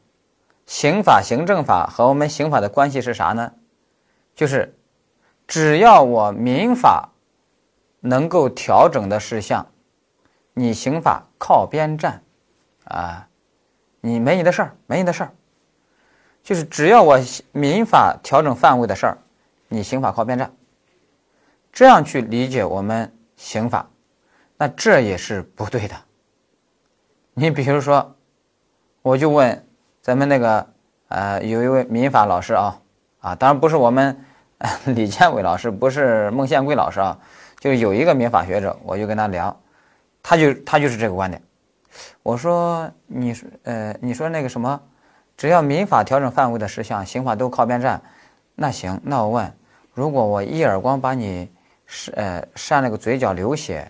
[0.65, 3.53] 刑法、行政法和我们刑法的关系是啥呢？
[4.35, 4.75] 就是
[5.45, 7.09] 只要我民法
[7.99, 9.67] 能够调整的事项，
[10.53, 12.23] 你刑法靠边站
[12.85, 13.27] 啊，
[14.01, 15.33] 你没你的事儿，没你的事儿。
[16.41, 17.19] 就是只要我
[17.51, 19.17] 民法调整范围的事儿，
[19.67, 20.53] 你刑法靠边站。
[21.71, 23.89] 这样去理解我们刑法。
[24.57, 25.95] 那这也是不对的。
[27.33, 28.15] 你比如说，
[29.01, 29.67] 我就问
[30.03, 30.67] 咱们那个
[31.07, 32.77] 呃，有一位民法老师啊
[33.21, 34.15] 啊，当然不是我们
[34.85, 37.17] 李建伟老师，不是孟宪贵老师啊，
[37.57, 39.57] 就有一个民法学者，我就跟他聊，
[40.21, 41.41] 他就他就是这个观点。
[42.21, 44.77] 我说你呃，你说那个什么，
[45.37, 48.01] 只要民法调整范围的事项，刑法都靠边站，
[48.55, 49.53] 那行，那我问，
[49.93, 51.49] 如果我一耳光把你
[51.85, 53.89] 扇呃扇了个嘴角流血？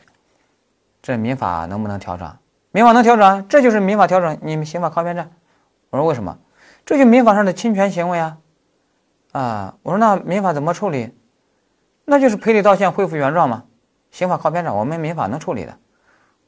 [1.01, 2.31] 这民法能不能调整？
[2.71, 4.37] 民法能调整，这就是民法调整。
[4.43, 5.27] 你们刑法靠边站。
[5.93, 6.39] 我说为什么？
[6.87, 8.37] 这就民法上的侵权行为啊！
[9.31, 11.15] 啊，我说那民法怎么处理？
[12.05, 13.65] 那就是赔礼道歉，恢复原状嘛。
[14.09, 15.77] 刑法靠边站，我们民法能处理的。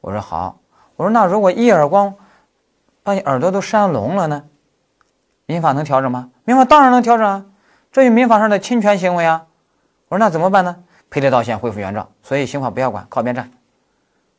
[0.00, 0.58] 我说好。
[0.96, 2.12] 我说那如果一耳光
[3.04, 4.42] 把你耳朵都扇聋了呢？
[5.46, 6.30] 民法能调整吗？
[6.44, 7.46] 民法当然能调整啊！
[7.92, 9.46] 这就民法上的侵权行为啊！
[10.08, 10.82] 我说那怎么办呢？
[11.08, 12.08] 赔礼道歉，恢复原状。
[12.20, 13.48] 所以刑法不要管，靠边站。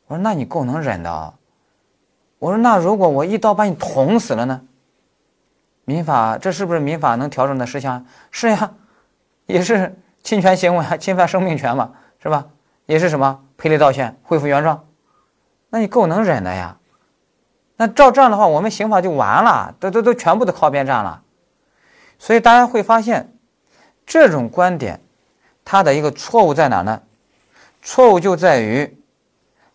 [0.06, 1.32] 我说：“那你够能忍的啊！”
[2.38, 4.60] 我说：“那如果我一刀把你捅死了呢？”
[5.88, 8.04] 民法这是不是民法能调整的事项？
[8.30, 8.72] 是呀，
[9.46, 12.44] 也是侵权行为，侵犯生命权嘛，是吧？
[12.84, 14.84] 也是什么赔礼道歉，恢复原状？
[15.70, 16.76] 那你够能忍的呀！
[17.78, 21.22] 那照这样的话，我们刑法就完了，都都都全部都靠边站了。
[22.18, 23.32] 所以大家会发现，
[24.04, 25.00] 这种观点
[25.64, 27.00] 它的一个错误在哪呢？
[27.82, 28.94] 错误就在于。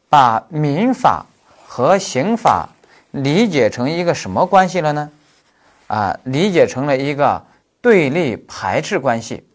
[0.10, 1.26] 把民法
[1.65, 2.69] 和刑法
[3.10, 5.10] 理解成一个什么关系了呢？
[5.93, 7.45] 啊，理解成了一个
[7.79, 9.47] 对立排斥关系。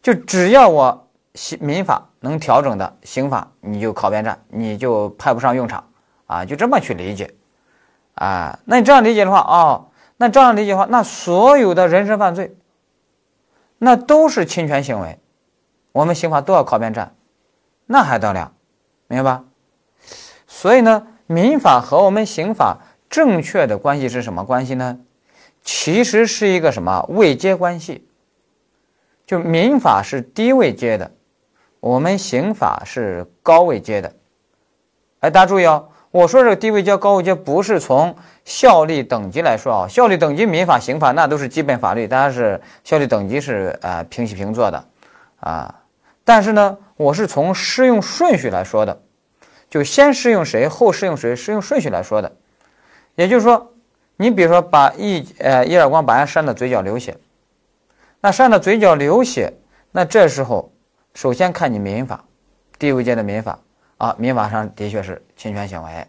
[0.00, 5.90] 就只要我刑民法能调整的，刑法你就靠边站，你就派不上用场
[6.24, 7.34] 啊，就这么去理解
[8.14, 8.58] 啊。
[8.64, 12.56] 那你这样理解的话，哦，那这样理解的话，那所有的人身犯罪，
[13.76, 15.18] 那都是侵权行为，
[15.92, 17.14] 我们刑法都要靠边站，
[17.84, 18.52] 那还得了？
[19.06, 19.44] 明白吧？
[20.46, 22.78] 所以呢，民法和我们刑法
[23.10, 25.00] 正确的关系是什么关系呢？
[25.66, 28.06] 其实是一个什么位阶关系？
[29.26, 31.10] 就民法是低位阶的，
[31.80, 34.12] 我们刑法是高位阶的。
[35.18, 44.88] 哎，大家注意哦，我说这个低位阶、高位阶不是从效力等级来说啊，效力等级民法、刑法那都是基本法律，大家是效力等级是呃平起平坐的
[45.40, 45.82] 啊。
[46.22, 49.02] 但是呢，我是从适用顺序来说的，
[49.68, 52.30] 就先适用谁，后适用谁，适用顺序来说的。
[53.16, 53.72] 也就是说，
[54.16, 57.16] 你比如说把一呃一耳光把人扇的嘴角流血。
[58.20, 59.52] 那扇的嘴角流血，
[59.92, 60.72] 那这时候
[61.14, 62.24] 首先看你民法，
[62.78, 63.58] 低位阶的民法
[63.98, 66.06] 啊，民法上的确是侵权行为，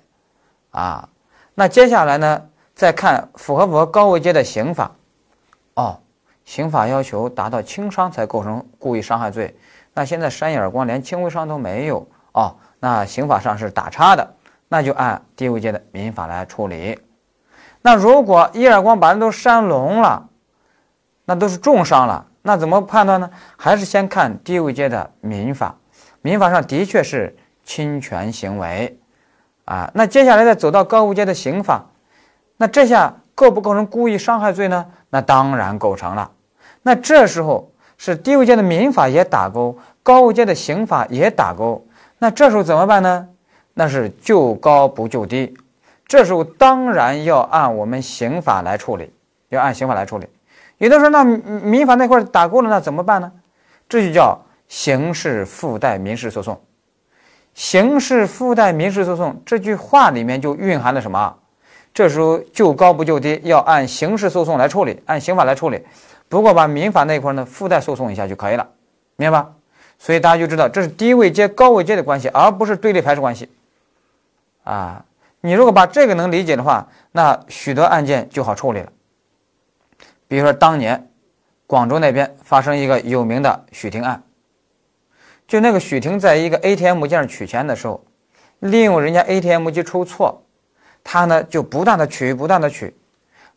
[0.71, 1.07] 啊，
[1.53, 4.95] 那接下来呢，再看符合不符合高位阶的刑法，
[5.75, 5.99] 哦，
[6.43, 9.55] 刑法要求达到轻伤才构成故意伤害罪，
[9.93, 14.35] 那现在扇一耳光连轻微伤都没有哦，那刑法上是打叉的，
[14.69, 16.97] 那就按低位阶的民法来处理。
[17.87, 20.27] 那如果一耳光把人都扇聋了。
[21.23, 23.29] 那都是重伤了，那怎么判断呢？
[23.55, 25.75] 还是先看低位阶的民法，
[26.21, 28.97] 民法上的确是侵权行为，
[29.63, 31.85] 啊，那接下来再走到高位阶的刑法，
[32.57, 34.85] 那这下构不构成故意伤害罪呢？
[35.09, 36.31] 那当然构成了。
[36.81, 41.85] 那这时候是低位阶的民法也打勾，高位阶的刑法也打勾，
[42.19, 43.27] 那这时候怎么办呢？
[43.73, 45.53] 那是就高不就低，
[46.07, 49.11] 这时候当然要按我们刑法来处理，
[49.49, 50.27] 要按刑法来处理。
[50.77, 53.31] 有的说，那民法那块打过了，那怎么办呢？
[53.89, 56.59] 这就叫刑事附带民事诉讼。
[57.53, 61.35] 刑事附带民事诉讼这句话里面就蕴含了什么？
[61.93, 65.83] 这时候就高不就低，要按刑事诉讼来处理，按刑法来处理。
[66.29, 68.67] 不过把民法那块呢附带诉讼一下就可以了，
[69.15, 69.49] 明白吧？
[69.97, 73.49] 所以大家就知道这是低位阶高位阶的关系，而不是对立排斥关系。
[74.63, 75.03] 啊，
[75.41, 78.91] 你如果把这个能理解的话，那许多案件就好处理了。
[80.27, 81.09] 比如说，当年
[81.65, 84.23] 广州那边发生一个有名的许霆案，
[85.47, 88.03] 就那个许霆在一个 ATM 机上取钱的时候，
[88.59, 90.43] 利用人家 ATM 机出错，
[91.03, 92.93] 他呢就不断的取，不断的取，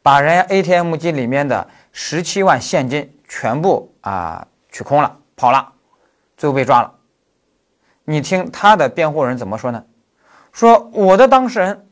[0.02, 5.72] 把人家 ATM 机里面的十七万现金全部啊取空了，跑了，
[6.36, 6.94] 最后被抓了。
[8.04, 9.84] 你听他的辩护人怎么说呢？
[10.52, 11.86] 说我的当事人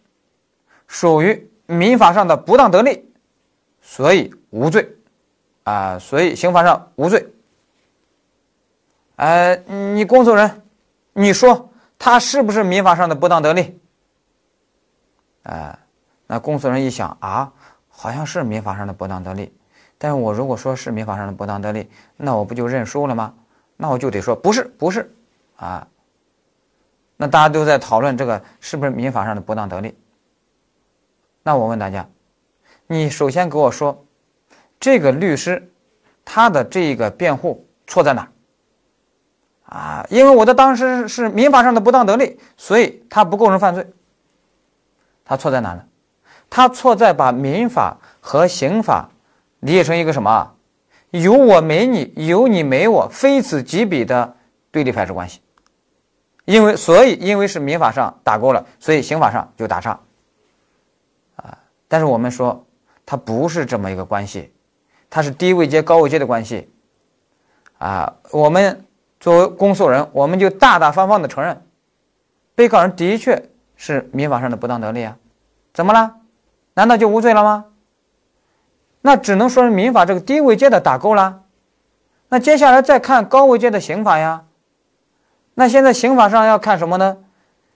[0.87, 3.09] 属于民法上的不当得利，
[3.81, 4.35] 所以。
[4.51, 4.97] 无罪，
[5.65, 7.31] 啊，所以刑法上无罪。
[9.17, 10.63] 哎，你公诉人，
[11.13, 13.79] 你说他是不是民法上的不当得利？
[15.43, 15.79] 哎，
[16.27, 17.53] 那公诉人一想啊，
[17.91, 19.55] 好像是民法上的不当得利，
[19.99, 23.35] 但是我如果说是民法上的不当得利，那我不就认输了吗？
[23.77, 25.15] 那我就得说不是，不是，
[25.57, 25.87] 啊，
[27.19, 29.95] 那大家都在讨论这个是不是民法上的不当得利？
[31.43, 32.09] 那我问大家，
[32.87, 34.07] 你首先给我说。
[34.81, 35.73] 这个律师，
[36.25, 38.29] 他的这个辩护错在哪？
[39.65, 43.85] 啊，因为我的当时是民法上的不当得利，所以他不构成犯罪。
[45.25, 45.85] 他错在哪呢？
[46.49, 49.11] 他错在把民法和刑法
[49.59, 50.55] 理解成一个什么？
[51.11, 54.37] 有我没你，有你没我，非此即彼的
[54.71, 55.41] 对立排斥关系。
[56.49, 60.01] 因为所以因为是民法上打勾了，所以刑法上就打叉。
[61.37, 62.65] 啊，但是我们说
[63.05, 64.51] 它不是这么一个关系。
[65.11, 66.71] 它是低位阶高位阶的关系，
[67.77, 68.85] 啊，我们
[69.21, 71.63] 作为公诉人，我们就大大方方的承认，
[72.55, 75.17] 被告人的确是民法上的不当得利啊，
[75.75, 76.17] 怎么了？
[76.73, 77.67] 难道就无罪了吗？
[79.03, 81.43] 那只能说是民法这个低位阶的打勾了，
[82.31, 84.45] 那接下来再看高位阶的刑法呀，
[85.59, 87.17] 那现在刑法上要看什么呢？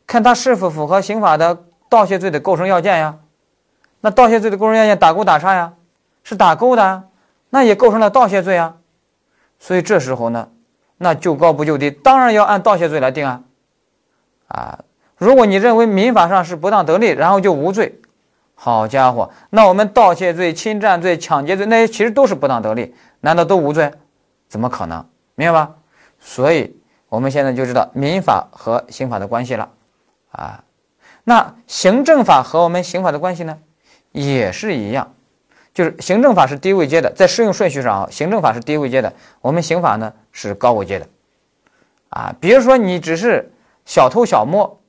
[0.07, 3.17] 看他是否符合刑法的盗窃罪的构成要件呀，
[4.01, 5.73] 那盗窃罪的构成要件打勾打叉呀，
[6.23, 7.03] 是打勾的。
[7.51, 8.77] 那也构成了盗窃罪啊，
[9.59, 10.49] 所以这时候呢，
[10.97, 13.43] 那就高不就低，当然要按盗窃罪来定啊。
[14.47, 14.79] 啊，
[15.19, 18.01] 如果你认为民法上是不当得利，然后就无罪，
[18.55, 23.91] 好家伙，那我们盗窃罪、侵占罪、抢劫罪那些其实都是不当得利，难道都无罪？
[24.49, 25.05] 怎么可能？
[25.35, 25.75] 明白吧？
[26.21, 26.77] 所以
[27.13, 29.69] 我们现在就知道民法和刑法的关系了
[30.31, 30.65] 啊。
[31.25, 33.59] 那行政法和我们刑法的关系呢，
[34.13, 35.13] 也是一样。
[35.75, 41.07] 就是行政法是低位阶的，在适用顺序上啊，行政法是低位阶的，我们刑法呢是高位阶的，
[42.09, 43.53] 啊，比如说你只是
[43.85, 44.81] 小偷小摸，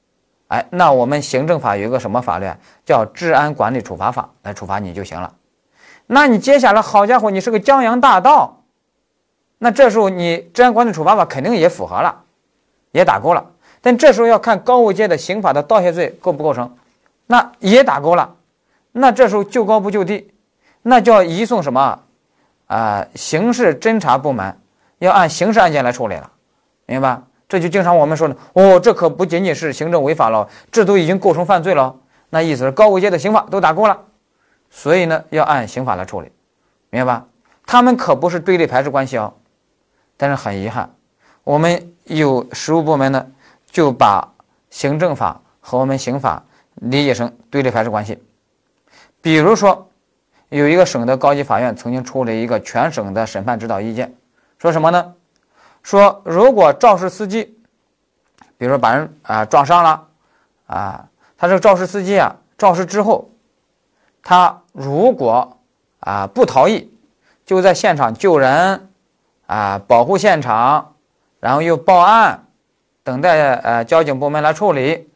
[0.48, 2.58] 哎，那我们行政法有一个什么法律啊？
[2.86, 5.36] 叫治安管理处罚法来处罚你就行了。
[6.08, 8.63] 那你接下来，好家伙，你是个江洋大盗，
[9.64, 12.14] 那这时候你治安管理处罚法肯定也符合了，
[12.92, 13.52] 也打勾了。
[13.80, 16.76] 但这时候要看高位阶的刑法的盗窃罪构不构成，
[17.28, 18.36] 那也打勾了，
[18.92, 20.30] 那这时候就高不就低，
[20.82, 21.98] 那叫移送什么
[22.68, 23.08] 啊？
[23.16, 24.60] 刑事侦查部门
[24.98, 26.30] 要按刑事案件来处理了，
[26.86, 27.24] 明白吧？
[27.48, 31.96] 这就经常我们说的哦，这可不仅仅是行政违法了，这都已经构成犯罪了。
[32.32, 33.98] 那意思是高位阶的刑法都打勾了，
[34.70, 36.30] 所以呢要按刑法来处理，
[36.90, 37.26] 明白吧？
[37.66, 39.34] 他们可不是对立排斥关系哦。
[40.18, 40.94] 但是很遗憾，
[41.44, 43.28] 我们有实务部门呢
[43.68, 44.34] 就把
[44.70, 46.44] 行政法和我们刑法
[46.76, 48.22] 理解成对立排斥关系。
[49.22, 49.90] 比如说，
[50.50, 54.14] 有一个省的高级法院曾经出了一个全省的审判指导意见，
[54.58, 55.14] 说什么呢？
[55.82, 57.58] 说如果肇事司机，
[58.58, 60.08] 比如说把人啊撞伤了，
[60.68, 61.08] 啊，
[61.38, 63.30] 他这个肇事司机啊肇事之后，
[64.22, 65.58] 他如果
[66.00, 66.90] 啊不逃逸，
[67.46, 68.90] 就在现场救人，
[69.54, 70.96] 啊保护现场，
[71.40, 72.48] 然后又报案，
[73.04, 75.08] 等待呃交警部门来处理，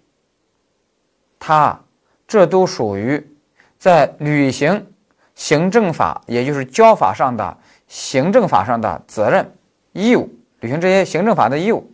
[1.39, 1.79] 他
[2.27, 3.35] 这都属于
[3.79, 4.93] 在履行
[5.33, 7.57] 行政法，也就是交法上的
[7.87, 9.51] 行政法上的责任
[9.91, 10.29] 义务。
[10.59, 11.91] 履行这些行政法的义务，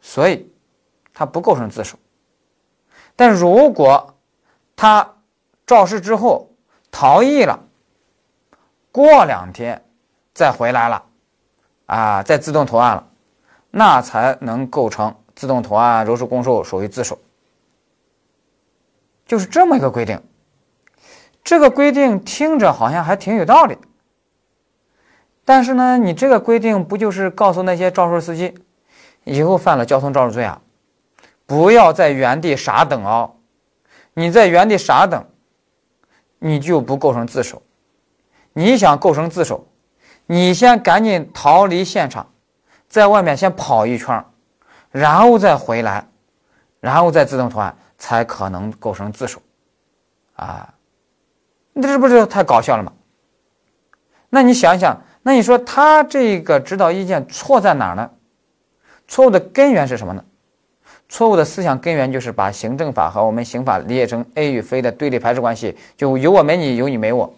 [0.00, 0.50] 所以
[1.14, 1.98] 他不构成自首。
[3.14, 4.14] 但如果
[4.74, 5.14] 他
[5.66, 6.50] 肇事之后
[6.90, 7.58] 逃逸了，
[8.92, 9.82] 过两天
[10.32, 11.02] 再回来了，
[11.86, 13.08] 啊，再自动投案了，
[13.70, 17.18] 那才能构成自动投案、如实供述，属于自首。
[19.26, 20.22] 就是这么一个规定。
[21.42, 23.78] 这个规定听着好像还挺有道理。
[25.44, 28.54] 但是呢，你这个规定不就是告诉那些肇事司机，
[29.22, 30.60] 以后犯了交通肇事罪啊，
[31.46, 33.36] 不要在原地傻等哦。
[34.14, 35.24] 你在原地傻等，
[36.40, 37.62] 你就不构成自首。
[38.52, 39.68] 你想构成自首，
[40.26, 42.26] 你先赶紧逃离现场，
[42.88, 44.24] 在外面先跑一圈，
[44.90, 46.06] 然后再回来，
[46.80, 49.40] 然后再自动投案，才可能构成自首。
[50.34, 50.74] 啊，
[51.72, 52.92] 你这不是太搞笑了吗？
[54.28, 55.00] 那你想想。
[55.22, 58.08] 那你说他这个指导意见错在哪儿呢？
[59.08, 60.24] 错误的根源是什么呢？
[61.08, 67.34] 错误的思想根源就是把行政法和我们刑法理解成 A 与非的对立排斥关系，就有我没你，有你没我，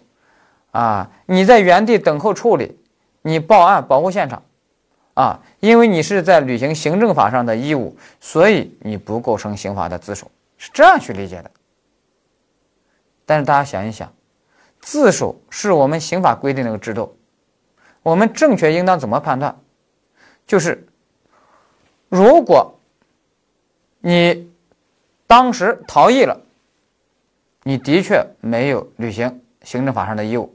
[0.71, 2.77] 啊，你在原地等候处理，
[3.21, 4.43] 你报案保护现场，
[5.13, 11.51] 啊，因为你是在履行行政法上的义务，所以你不构成刑法的自首，是这样去理解的。
[13.25, 14.11] 但是大家想一想，
[14.79, 17.15] 自首是我们刑法规定的一个制度。
[18.01, 19.55] 我们正确应当怎么判断？
[20.47, 20.87] 就是
[22.07, 22.79] 如果
[23.99, 24.49] 你
[25.27, 26.41] 当时逃逸了，
[27.63, 30.49] 你的确没有履行行政法上的义务；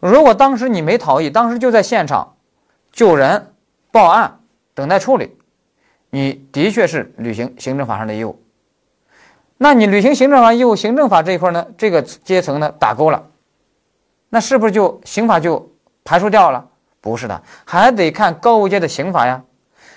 [0.00, 2.36] 如果当时你没逃逸，当时就在现场
[2.92, 3.52] 救人、
[3.90, 4.40] 报案、
[4.74, 5.36] 等待处理，
[6.10, 8.42] 你的确是履行行政法上的义务。
[9.56, 13.26] 那你履行行政法义务，行政法这一块呢，这个阶层呢打勾了，
[14.28, 15.70] 那是不是就刑法就？
[16.04, 16.66] 排除掉了，
[17.02, 19.42] 不是的，还得看高位阶的刑法呀，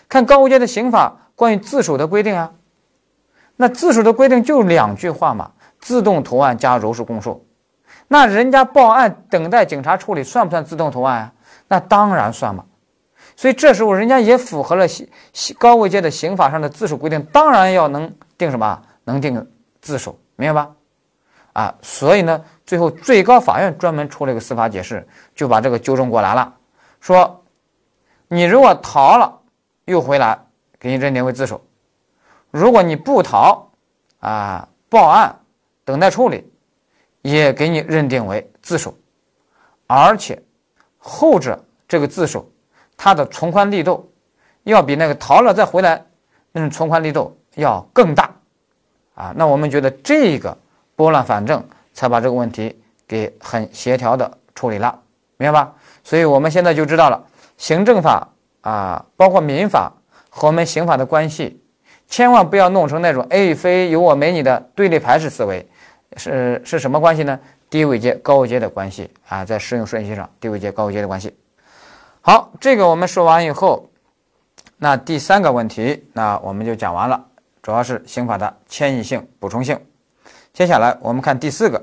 [0.10, 2.52] 看高位阶的刑法关于自首的规定啊。
[3.56, 7.46] 那自首的规定就两句话嘛，自动投案加如实供述。
[8.14, 11.34] 那人家报案等待警察处理，算不算自动投案啊？
[11.70, 12.66] 那当然算嘛。
[13.38, 15.08] 所以这时候人家也符合了刑
[15.58, 18.82] 高位阶的刑法上的自首规定，当然要能定什么？
[19.06, 19.50] 能定
[19.80, 20.72] 自首，明白吧？
[21.54, 22.44] 啊，所以呢。
[22.66, 26.54] 最后，最高法院专门出了一个司法解释，就把这个纠正过来了，
[27.00, 27.44] 说
[28.28, 29.40] 你如果逃了
[29.86, 30.38] 又回来，
[30.78, 31.62] 给你认定为自首；
[32.50, 33.72] 如果你不逃，
[34.20, 35.40] 啊，报案
[35.86, 36.51] 等待处理，
[37.22, 38.94] 也给你认定为自首。
[39.88, 40.42] 而且
[40.98, 42.50] 后者这个自首，
[42.96, 44.12] 他的从宽力度
[44.64, 46.04] 要比那个逃了再回来
[46.52, 48.30] 那种从宽力度要更大。
[49.16, 50.58] 啊，那我们觉得这个
[50.96, 51.64] 拨乱反正。
[51.94, 52.74] 才把这个问题
[53.06, 54.98] 给很协调的处理了，
[55.36, 55.74] 明白吧？
[56.06, 57.22] 所以我们现在就知道了
[57.58, 58.26] 行政法
[58.62, 59.92] 啊，包括民法
[60.30, 61.62] 和我们刑法的关系，
[62.08, 65.68] 千万不要弄成那种 A 非有我没你的对立排斥思维，
[66.18, 67.40] 是是什么关系呢？
[67.70, 71.34] 低位阶高位阶的关系啊，在适用顺序上，低位阶高位阶的关系。
[72.20, 73.90] 好，这个我们说完以后，
[74.78, 77.26] 那第三个问题，那我们就讲完了，
[77.62, 79.80] 主要是刑法的迁移性、补充性。
[80.52, 81.82] 接下来我们看第四个，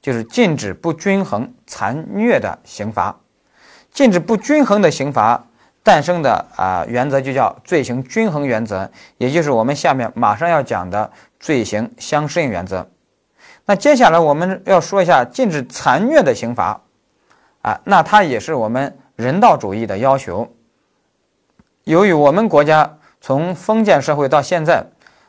[0.00, 3.18] 就是禁止不均衡残虐的刑罚。
[3.92, 5.44] 禁止不均衡的刑罚
[5.82, 11.10] 诞生的啊原则就叫罪行均衡原则，也就是我们下面马上要讲的
[11.40, 12.88] 罪行相适应原则。
[13.66, 16.80] 那接下来我们要说一下禁止残虐的刑罚
[17.62, 20.52] 啊，那它也是我们人道主义的要求。
[21.84, 24.84] 由于我们国家从封建社会到现在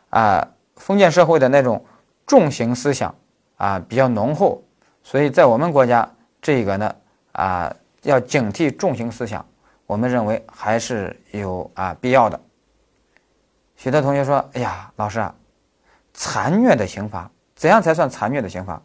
[0.10, 1.86] 啊，封建社会的那种。
[2.28, 3.14] 重刑思想
[3.58, 4.64] 啊比较浓厚，
[5.04, 6.12] 所以在我们国家
[6.42, 6.96] 这个呢
[7.34, 9.46] 啊要警惕重刑思想，
[9.86, 12.42] 我们认为还是有啊必要的。
[13.76, 15.36] 许多同学说：“哎呀，老师啊，
[16.16, 18.82] 残虐的刑罚怎样才算残虐的刑罚？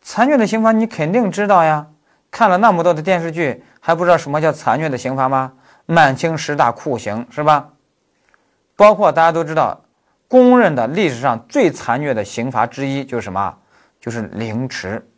[0.00, 1.88] 残虐的刑罚你肯定知道呀，
[2.30, 5.52] 看了那么多的电视剧，还不知道什么叫残虐的刑罚吗？
[5.84, 7.70] 满清十大酷刑是吧？
[8.76, 9.82] 包括大家都知道。”
[10.28, 13.56] 公认的历史上最残虐的刑罚之一就是什么？
[14.00, 15.08] 就是凌迟，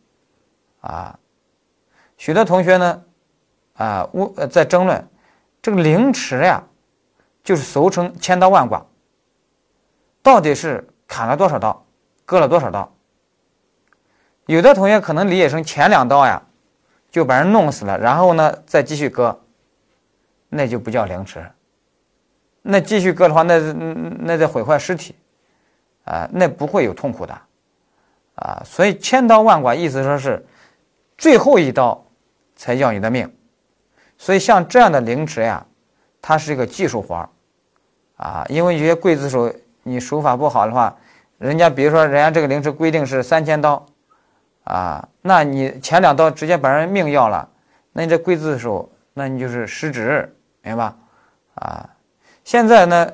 [0.82, 1.18] 啊，
[2.18, 3.02] 许多同学呢，
[3.76, 5.08] 啊，我在争论
[5.62, 6.62] 这个凌迟呀，
[7.42, 8.86] 就是俗称千刀万剐，
[10.22, 11.86] 到底是砍了多少刀，
[12.28, 12.92] 割了多少刀？
[14.44, 16.42] 有的同学可能理解成前两刀呀，
[17.10, 19.40] 就把人弄死了，然后呢再继续割，
[20.50, 21.42] 那就不叫凌迟。
[22.60, 23.58] 那继续割的话，那
[24.20, 25.14] 那在毁坏尸体，
[26.04, 27.32] 啊，那不会有痛苦的，
[28.34, 30.46] 啊，所以千刀万剐意思说是
[31.16, 32.04] 最后一刀
[32.54, 33.34] 才要你的命，
[34.18, 35.64] 所以像这样的凌迟呀，
[36.20, 37.28] 它是一个技术活儿，
[38.16, 39.50] 啊，因为有些刽子手
[39.82, 40.94] 你手法不好的话，
[41.38, 43.86] 人家比如说人家这个凌迟规定是三千刀，
[44.64, 47.48] 啊，那你前两刀直接把人命要了，
[47.92, 50.96] 那你这刽子手那你就是失职，明白吧？
[51.54, 51.90] 啊。
[52.42, 53.12] 现在呢，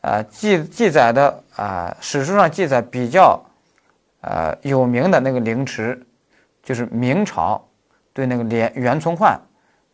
[0.00, 3.42] 啊记记载的啊史书上记载比较，
[4.20, 6.00] 呃有名的那个凌迟，
[6.62, 7.66] 就是明朝
[8.12, 9.40] 对那个连袁崇焕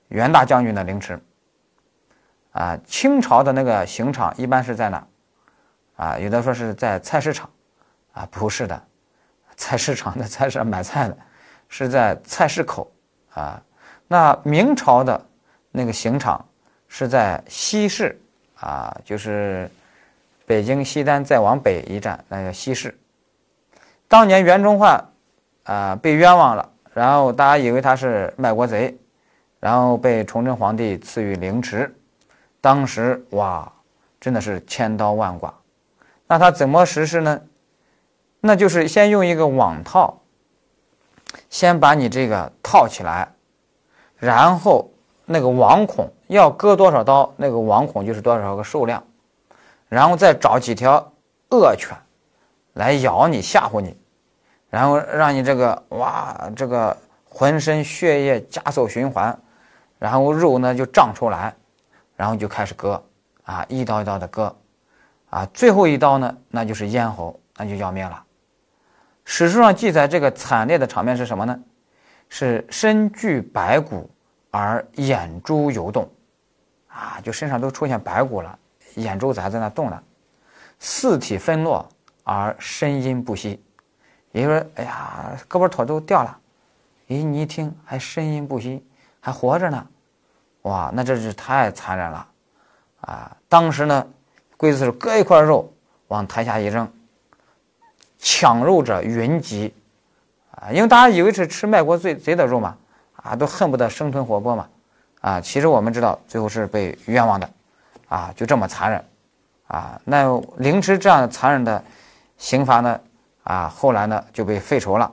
[0.08, 1.18] 袁大将军的凌迟。
[2.52, 5.06] 啊，清朝的那个刑场一般是在哪？
[5.96, 7.50] 啊，有的说是在菜市场，
[8.12, 8.82] 啊不是的，
[9.56, 11.16] 菜市场的菜市场买菜的，
[11.68, 12.90] 是在菜市口
[13.34, 13.60] 啊。
[14.06, 15.26] 那明朝的
[15.70, 16.44] 那个刑场
[16.88, 18.18] 是在西市。
[18.58, 19.70] 啊，就是
[20.46, 22.98] 北京西单再往北一站，那叫西市。
[24.08, 25.04] 当年袁崇焕
[25.64, 28.96] 啊被冤枉了，然后大家以为他是卖国贼，
[29.60, 31.94] 然后被崇祯皇帝赐予凌迟。
[32.62, 33.70] 当时哇，
[34.18, 35.54] 真的是千刀万剐。
[36.26, 37.40] 那他怎么实施呢？
[38.40, 40.20] 那就是先用一个网套，
[41.50, 43.32] 先把你这个套起来，
[44.16, 44.90] 然后。
[45.28, 49.02] 那个网孔要割多少刀，那个网孔就是多少个数量，
[49.88, 51.12] 然后再找几条
[51.50, 51.98] 恶犬
[52.74, 53.96] 来咬你吓唬你，
[54.70, 59.36] 然后让你这个哇这个浑身血液加速循环，
[59.98, 61.52] 然后肉呢就胀出来，
[62.14, 63.02] 然后就开始割
[63.42, 64.54] 啊一刀一刀的割
[65.36, 68.24] 啊最后一刀呢那就是咽喉那就要命了。
[69.24, 71.58] 史书上记载这个惨烈的场面是什么呢？
[72.28, 74.08] 是身具白骨。
[74.48, 76.10] 而眼珠游动，
[76.88, 78.58] 啊，就身上都出现白骨了，
[78.94, 80.02] 眼珠子还在那动呢。
[80.78, 81.86] 四体分落
[82.24, 83.62] 而声音不息，
[84.32, 86.38] 也就是说，哎呀，胳膊腿都掉了，
[87.08, 88.82] 咦，你一听还声音不息，
[89.20, 89.86] 还活着呢，
[90.62, 92.26] 哇，那这是太残忍了，
[93.02, 93.36] 啊！
[93.50, 94.06] 当时呢，
[94.58, 95.72] 刽子手割一块肉
[96.08, 96.90] 往台下一扔，
[98.18, 99.74] 抢肉者云集，
[100.50, 102.76] 啊，因为大家以为是吃卖国贼贼的肉嘛。
[103.22, 104.68] 啊，都恨不得生吞活剥嘛，
[105.20, 107.50] 啊，其实我们知道最后是被冤枉的，
[108.06, 109.04] 啊，就这么残忍，
[109.66, 111.82] 啊，那凌迟这样残忍的
[112.38, 113.00] 刑罚呢，
[113.42, 115.12] 啊，后来呢就被废除了。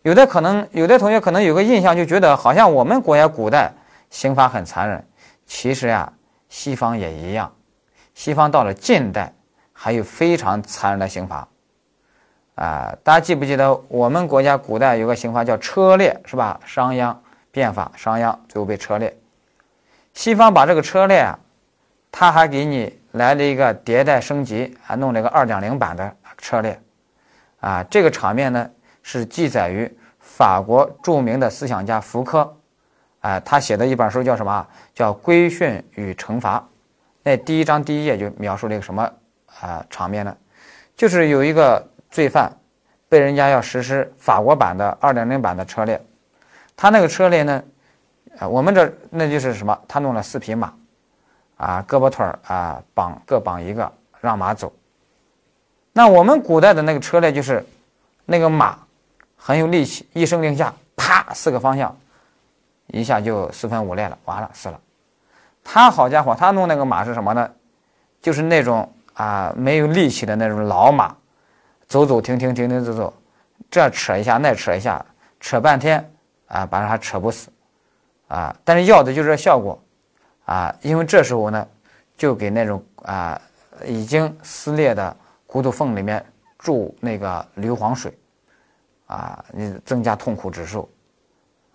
[0.00, 3.70] 有的可能有的同学可能有个印象，就觉得好像我们国家古代
[4.08, 5.04] 刑罚很残忍，
[5.44, 6.10] 其实呀，
[6.48, 7.52] 西方也一样，
[8.14, 9.32] 西方到了近代
[9.72, 11.48] 还有非常残忍的刑罚。
[12.54, 16.60] 啊，大家记不记得我们国家古代有个刑罚叫车裂，是吧？
[16.66, 17.16] 商鞅
[17.50, 19.16] 变法，商鞅最后被车裂。
[20.12, 21.38] 西方把这个车裂啊，
[22.10, 26.78] 他还给你来了一个迭代升级，还弄了一个二点零版的车裂。
[27.60, 28.70] 啊，这个场面呢
[29.02, 29.90] 是记载于
[30.20, 32.54] 法国著名的思想家福柯，
[33.20, 34.66] 啊，他写的一本书叫什么？
[34.94, 36.58] 叫《规训与惩罚》。
[37.22, 39.10] 那第一章第一页就描述了一个什么
[39.60, 40.36] 啊场面呢？
[40.96, 41.86] 就是有一个。
[42.12, 42.54] 罪犯
[43.08, 45.98] 被人家要实施法国版的二点零版的车裂，
[46.76, 47.64] 他那个车裂呢，
[48.38, 49.80] 啊，我们这那就是什么？
[49.88, 50.74] 他弄了四匹马，
[51.56, 54.70] 啊，胳膊腿儿啊绑各绑一个，让马走。
[55.94, 57.64] 那我们古代的那个车裂就是
[58.26, 58.78] 那个马
[59.34, 61.96] 很有力气，一声令下，啪，四个方向
[62.88, 64.78] 一下就四分五裂了，完了死了。
[65.64, 67.50] 他好家伙，他弄那个马是什么呢？
[68.20, 71.16] 就是那种啊没有力气的那种老马。
[71.88, 73.12] 走走停停停停走走，
[73.70, 75.04] 这扯一下那扯一下，
[75.38, 76.10] 扯半天
[76.46, 77.50] 啊，把人还扯不死
[78.28, 78.56] 啊！
[78.64, 79.78] 但是要的就是这效果
[80.46, 81.68] 啊，因为这时候呢，
[82.16, 83.38] 就给那种啊
[83.84, 85.14] 已经撕裂的
[85.46, 86.24] 骨头缝里面
[86.58, 88.16] 注那个硫磺水，
[89.04, 90.90] 啊，你增加痛苦指数，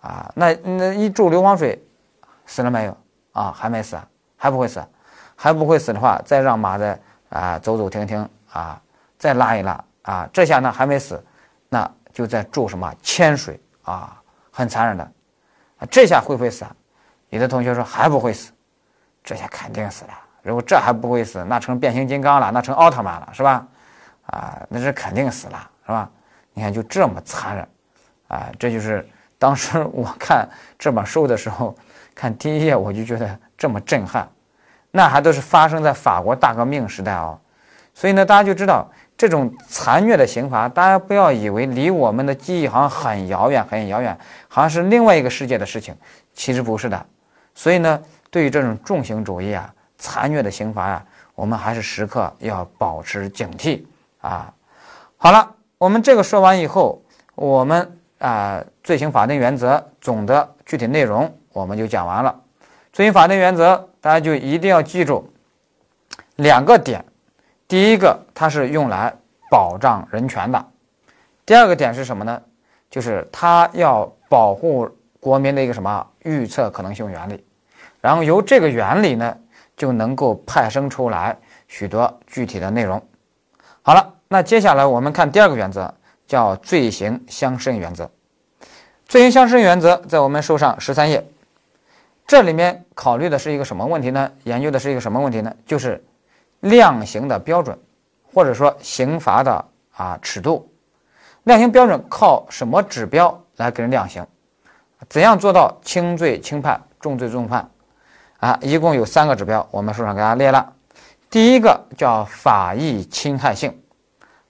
[0.00, 1.80] 啊，那那一注硫磺水，
[2.44, 2.96] 死了没有？
[3.32, 3.98] 啊，还没死，
[4.36, 4.84] 还不会死，
[5.36, 8.80] 还不会死的话，再让马再啊走走停停啊，
[9.18, 11.22] 再拉一拉啊，这下呢还没死，
[11.68, 14.20] 那就在注什么铅水啊，
[14.50, 15.04] 很残忍的，
[15.78, 16.64] 啊，这下会不会死？
[17.30, 18.50] 有的同学说还不会死，
[19.22, 20.10] 这下肯定死了。
[20.42, 23.66] 如果这还不会死，那成变形金刚了，那成奥特曼了，是吧？
[24.26, 26.10] 啊，那是肯定死了，是吧？
[26.54, 27.68] 你看就这么残忍，
[28.28, 29.06] 啊，这就是
[29.38, 30.48] 当时我看
[30.78, 31.76] 这本书的时候，
[32.18, 34.28] 看第一页我就觉得这么震撼，
[34.90, 37.38] 那还都是发生在法国大革命时代哦。
[37.94, 45.94] 所以呢，大家就知道这种残虐的刑罚，大家不要以为离我们的记忆好像很遥远，很遥远，好像是另外一个世界的事情，
[46.34, 47.06] 其实不是的。
[47.54, 49.72] 所以呢，对于这种重刑主义啊。
[50.00, 51.04] 残虐的刑罚呀，
[51.34, 53.84] 我们还是时刻要保持警惕
[54.20, 54.54] 啊！
[55.16, 57.02] 好了，我们这个说完以后，
[57.34, 62.34] 我们啊罪刑法定原则总的具体内容我们就讲完了。
[62.92, 65.30] 罪刑法定原则，大家就一定要记住
[66.36, 67.04] 两个点：
[67.66, 69.14] 第一个，它是用来
[69.50, 70.58] 保障人权的；
[71.44, 72.40] 第二个点是什么呢？
[72.90, 74.88] 就是它要保护
[75.20, 77.44] 国民的一个什么预测可能性原理，
[78.00, 79.36] 然后由这个原理呢。
[79.78, 81.38] 就能够派生出来
[81.68, 83.00] 许多具体的内容。
[83.80, 85.94] 好了，那接下来我们看第二个原则，
[86.26, 88.10] 叫罪行相适应原则。
[89.06, 91.24] 罪行相适应原则在我们书上十三页，
[92.28, 94.30] 这里面考虑的是一个什么问题呢？
[94.44, 95.50] 研究的是一个什么问题呢？
[95.64, 96.04] 就是
[96.60, 97.76] 量刑的标准，
[98.34, 99.64] 或者说刑罚的
[99.96, 100.70] 啊尺度。
[101.44, 104.26] 量刑标准靠什么指标来给人量刑？
[105.08, 107.66] 怎样做到轻罪轻判，重罪重判？
[108.40, 110.74] 啊，一共有三个指标，我们书上给大家列了。
[111.30, 113.74] 第一个叫法益侵害性，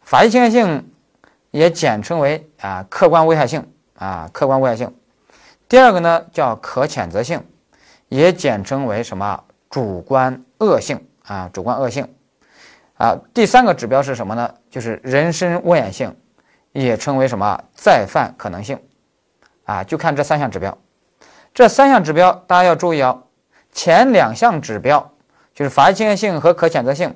[0.03, 0.91] 法益侵害性
[1.53, 3.65] 也简称为啊客观危害性
[3.97, 4.93] 啊客观危害性。
[5.69, 7.41] 第二个呢叫可谴责性，
[8.09, 12.07] 也简称为什么主观恶性啊主观恶性
[12.95, 13.19] 啊。
[13.33, 14.55] 第三个指标是什么呢？
[14.71, 16.17] 就是人身危险性，
[16.73, 18.79] 也称为什么再犯可能性
[19.65, 19.85] 啊。
[19.85, 20.77] 就看这三项指标，
[21.53, 23.23] 这三项指标大家要注意哦。
[23.73, 25.13] 前两项指标
[25.55, 27.15] 就是法益侵害性和可谴责性，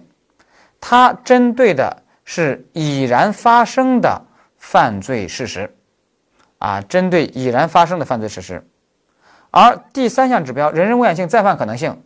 [0.81, 4.23] 它针对的是已然发生的
[4.59, 5.75] 犯罪事实，
[6.59, 8.65] 啊，针对已然发生的犯罪事实。
[9.53, 12.03] 而第三项指标人身危险性、再犯可能性，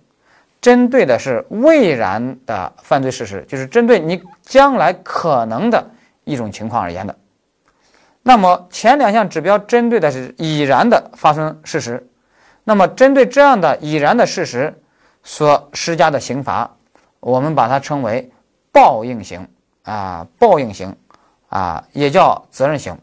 [0.61, 5.91] 针对的是未然的犯罪事实，就是针对你将来可能的
[6.25, 7.17] 一种情况而言的。
[8.23, 12.07] 那么前两项指标针对的是已然的发生事实。
[12.69, 14.75] 那么，针对这样的已然的事实
[15.23, 16.69] 所施加的刑罚，
[17.21, 18.29] 我们把它称为
[18.73, 19.47] 报应刑
[19.85, 20.93] 啊，报应刑
[21.49, 22.99] 啊，也叫责任刑。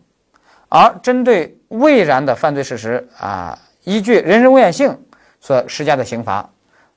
[0.68, 5.06] 而针对未然的犯罪事实啊，依据人身危险性
[5.40, 6.50] 所施加的刑罚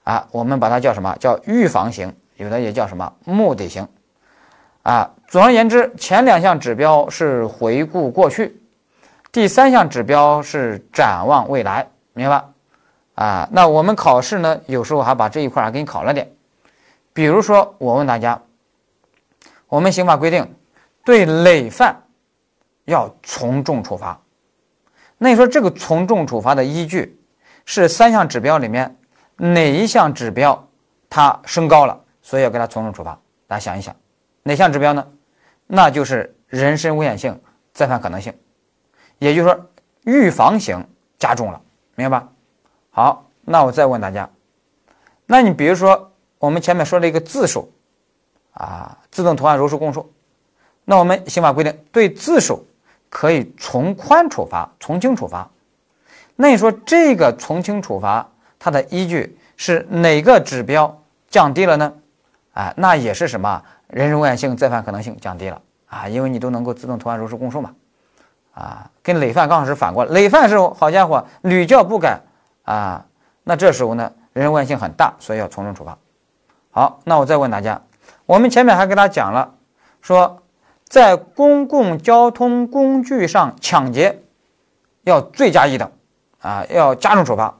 [0.04, 1.16] 啊，我们把它叫什么？
[1.18, 3.88] 叫预防刑，有的也叫什么目的刑
[4.82, 5.10] 啊。
[5.26, 8.60] 总而言之，前两项指标是回顾过去，
[9.32, 12.48] 第三项指标是展望未来，明白吧？
[13.16, 16.30] 啊，那我们考试呢，有时候还把这一块儿给你考了点。
[17.12, 18.40] 比如说，我问大家，
[19.68, 20.54] 我们刑法规定
[21.04, 22.02] 对累犯
[22.84, 24.20] 要从重处罚。
[25.18, 27.18] 那你说这个从重处罚的依据
[27.64, 28.96] 是三项指标里面
[29.36, 30.68] 哪一项指标
[31.08, 33.18] 它升高了，所以要给他从重处罚？
[33.46, 33.94] 大家想一想，
[34.42, 35.06] 哪项指标呢？
[35.66, 37.40] 那就是人身危险性、
[37.72, 38.32] 再犯可能性，
[39.18, 39.70] 也就是说
[40.04, 40.86] 预防型
[41.18, 41.60] 加重了，
[41.94, 42.28] 明白吧？
[42.90, 44.28] 好，那我再问大家，
[45.26, 47.68] 那你比如说我们前面说了一个自首，
[48.52, 50.12] 啊，自动投案如实供述，
[50.84, 52.64] 那我们刑法规定对自首
[53.16, 55.48] 可以从宽处罚、从轻处罚，
[56.34, 61.94] 那你说这个从轻处罚它的依据是哪个指标降低了呢？
[62.52, 67.72] 啊，那也是什么人身危险性、再犯可能性降低了啊，因为你都能够自动投案如实供述嘛，
[68.52, 72.20] 啊，跟累犯刚好是反过来，累犯是好家伙屡教不改。
[72.64, 73.02] 啊，
[73.44, 75.96] 那这时候呢，人身危险性很大，所以要从重处罚。
[76.70, 77.80] 好，那我再问大家，
[78.26, 79.54] 我们前面还给大家讲了，
[80.02, 80.42] 说
[80.88, 84.22] 在公共交通工具上抢劫
[85.02, 85.90] 要罪加一等，
[86.40, 87.58] 啊，要加重处罚。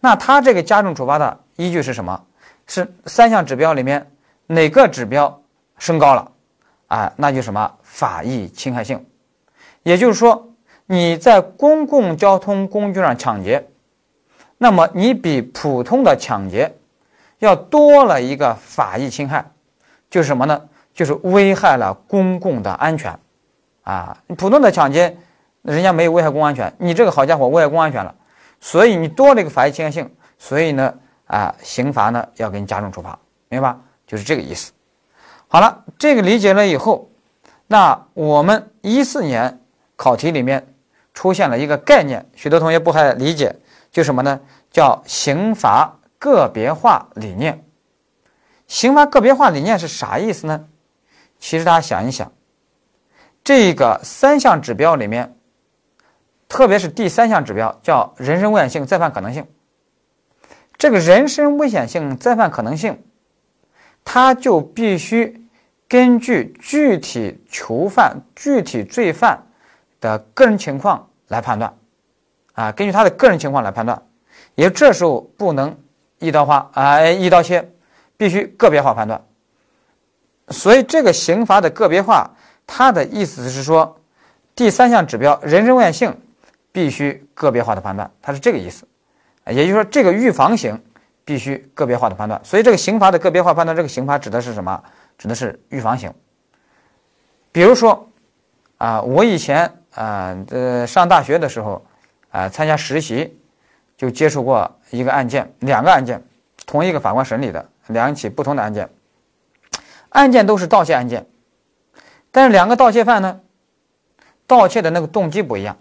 [0.00, 2.24] 那他这个加重处罚的依据是什么？
[2.66, 4.10] 是三项指标里面
[4.46, 5.42] 哪个指标
[5.78, 6.32] 升高了？
[6.88, 9.06] 啊，那就什么法益侵害性，
[9.82, 10.52] 也就是说
[10.86, 13.68] 你在公共交通工具上抢劫。
[14.58, 16.76] 那么你比普通的抢劫
[17.40, 19.50] 要多了一个法益侵害，
[20.08, 20.68] 就是什么呢？
[20.96, 23.16] 就是危害了公共的安全，
[23.82, 25.14] 啊，普通的抢劫，
[25.60, 28.14] 人家没有危害公共安全，你这个好家伙危害公共安全了，
[28.62, 30.94] 所以你多了一个法益侵害性，所以呢，
[31.26, 33.18] 啊，刑罚呢要给你加重处罚，
[33.50, 33.78] 明白吧？
[34.06, 34.72] 就是这个意思。
[35.48, 37.10] 好了，这个理解了以后，
[37.66, 39.60] 那我们一四年
[39.96, 40.66] 考题里面
[41.12, 43.54] 出现了一个概念，许多同学不太理解，
[43.90, 44.40] 就什么呢？
[44.70, 47.62] 叫刑罚个别化理念。
[48.66, 50.64] 刑罚个别化理念是啥意思呢？
[51.38, 52.32] 其实大家想一想，
[53.44, 55.36] 这个三项指标里面，
[56.48, 59.46] 特别是第三项指标叫人身危险性、再犯可能性。
[60.76, 63.02] 这个人身危险性、再犯可能性，
[64.04, 65.46] 它就必须
[65.88, 69.46] 根据具体囚犯、具体罪犯
[70.00, 71.78] 的个人情况来判断，
[72.54, 74.02] 啊，根据他的个人情况来判断，
[74.54, 75.78] 也这时候不能
[76.18, 77.70] 一刀划啊，一刀切。
[78.18, 79.25] 必须个别化判断，
[80.48, 82.30] 所以这个刑罚的个别化，
[82.66, 83.98] 它的意思是说，
[84.54, 86.20] 第三项指标人身危险性
[86.70, 88.86] 必须个别化的判断，它是这个意思，
[89.46, 90.80] 也就是说，这个预防刑
[91.24, 92.40] 必须个别化的判断。
[92.44, 94.82] 所以这个刑罚的个别化判断，这个刑罚指的是什么？
[95.18, 96.12] 指的是预防刑。
[97.50, 98.08] 比如说，
[98.78, 101.84] 啊，我以前啊，呃，上大学的时候，
[102.30, 103.36] 啊，参加实习，
[103.96, 106.22] 就接触过一个案件，两个案件，
[106.66, 107.68] 同一个法官审理的。
[107.88, 108.88] 两起不同的案件，
[110.16, 111.26] 案件都是盗窃案件，
[112.30, 113.38] 但是两个盗窃犯呢，
[114.46, 115.76] 盗窃的那个动机不一样。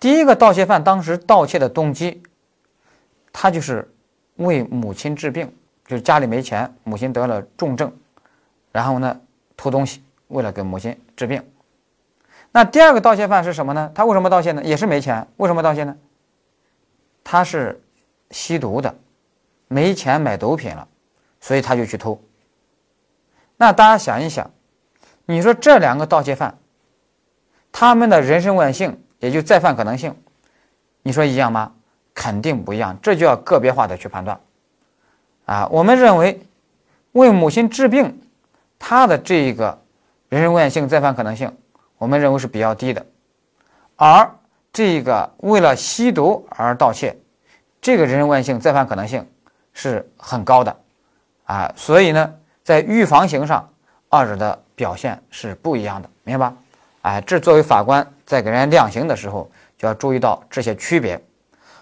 [0.00, 2.24] 第一个盗窃犯当时盗窃的动机，
[3.32, 3.88] 他就是
[4.34, 5.54] 为母亲治病，
[5.86, 7.96] 就是家里没钱，母亲得了重症，
[8.72, 9.20] 然后呢
[9.56, 11.40] 偷东西，为了给母亲治病。
[12.50, 13.92] 那第二个盗窃犯是什么呢？
[13.94, 14.64] 他为什么盗窃呢？
[14.64, 15.96] 也是没钱，为什么盗窃呢？
[17.22, 17.80] 他是
[18.32, 18.92] 吸毒的。
[19.68, 20.88] 没钱买毒品了，
[21.40, 22.20] 所以他就去偷。
[23.60, 24.50] 那大家想一想，
[25.26, 26.56] 你说这两个盗窃犯，
[27.70, 30.16] 他们的人身危险性，也就再犯可能性，
[31.02, 31.74] 你说一样吗？
[32.14, 32.98] 肯定不一样。
[33.02, 34.40] 这就要个别化的去判断。
[35.44, 36.40] 啊，我们认为
[37.12, 38.22] 为母亲治病，
[38.78, 39.78] 他的这个
[40.30, 41.54] 人身危险性、再犯可能性，
[41.98, 43.04] 我们认为是比较低的。
[43.96, 44.34] 而
[44.72, 47.14] 这个为了吸毒而盗窃，
[47.82, 49.28] 这个人身危险性、再犯可能性。
[49.72, 50.76] 是很高的，
[51.44, 52.34] 啊，所以呢，
[52.70, 53.68] 在预防刑上，
[54.08, 56.56] 二者的表现是不一样的，明白吧？
[57.02, 61.20] 哎，这作为法官在给人家量刑的时候，就要注意到这些区别。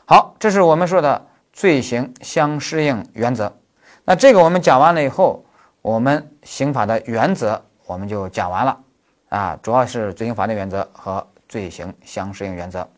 [0.07, 3.55] 好，这是我们说的罪刑相适应原则。
[4.03, 5.45] 那这个我们讲完了以后，
[5.82, 8.78] 我们刑法的原则我们就讲完了，
[9.28, 12.89] 啊，主要是罪刑法定原则和罪刑相适应原则。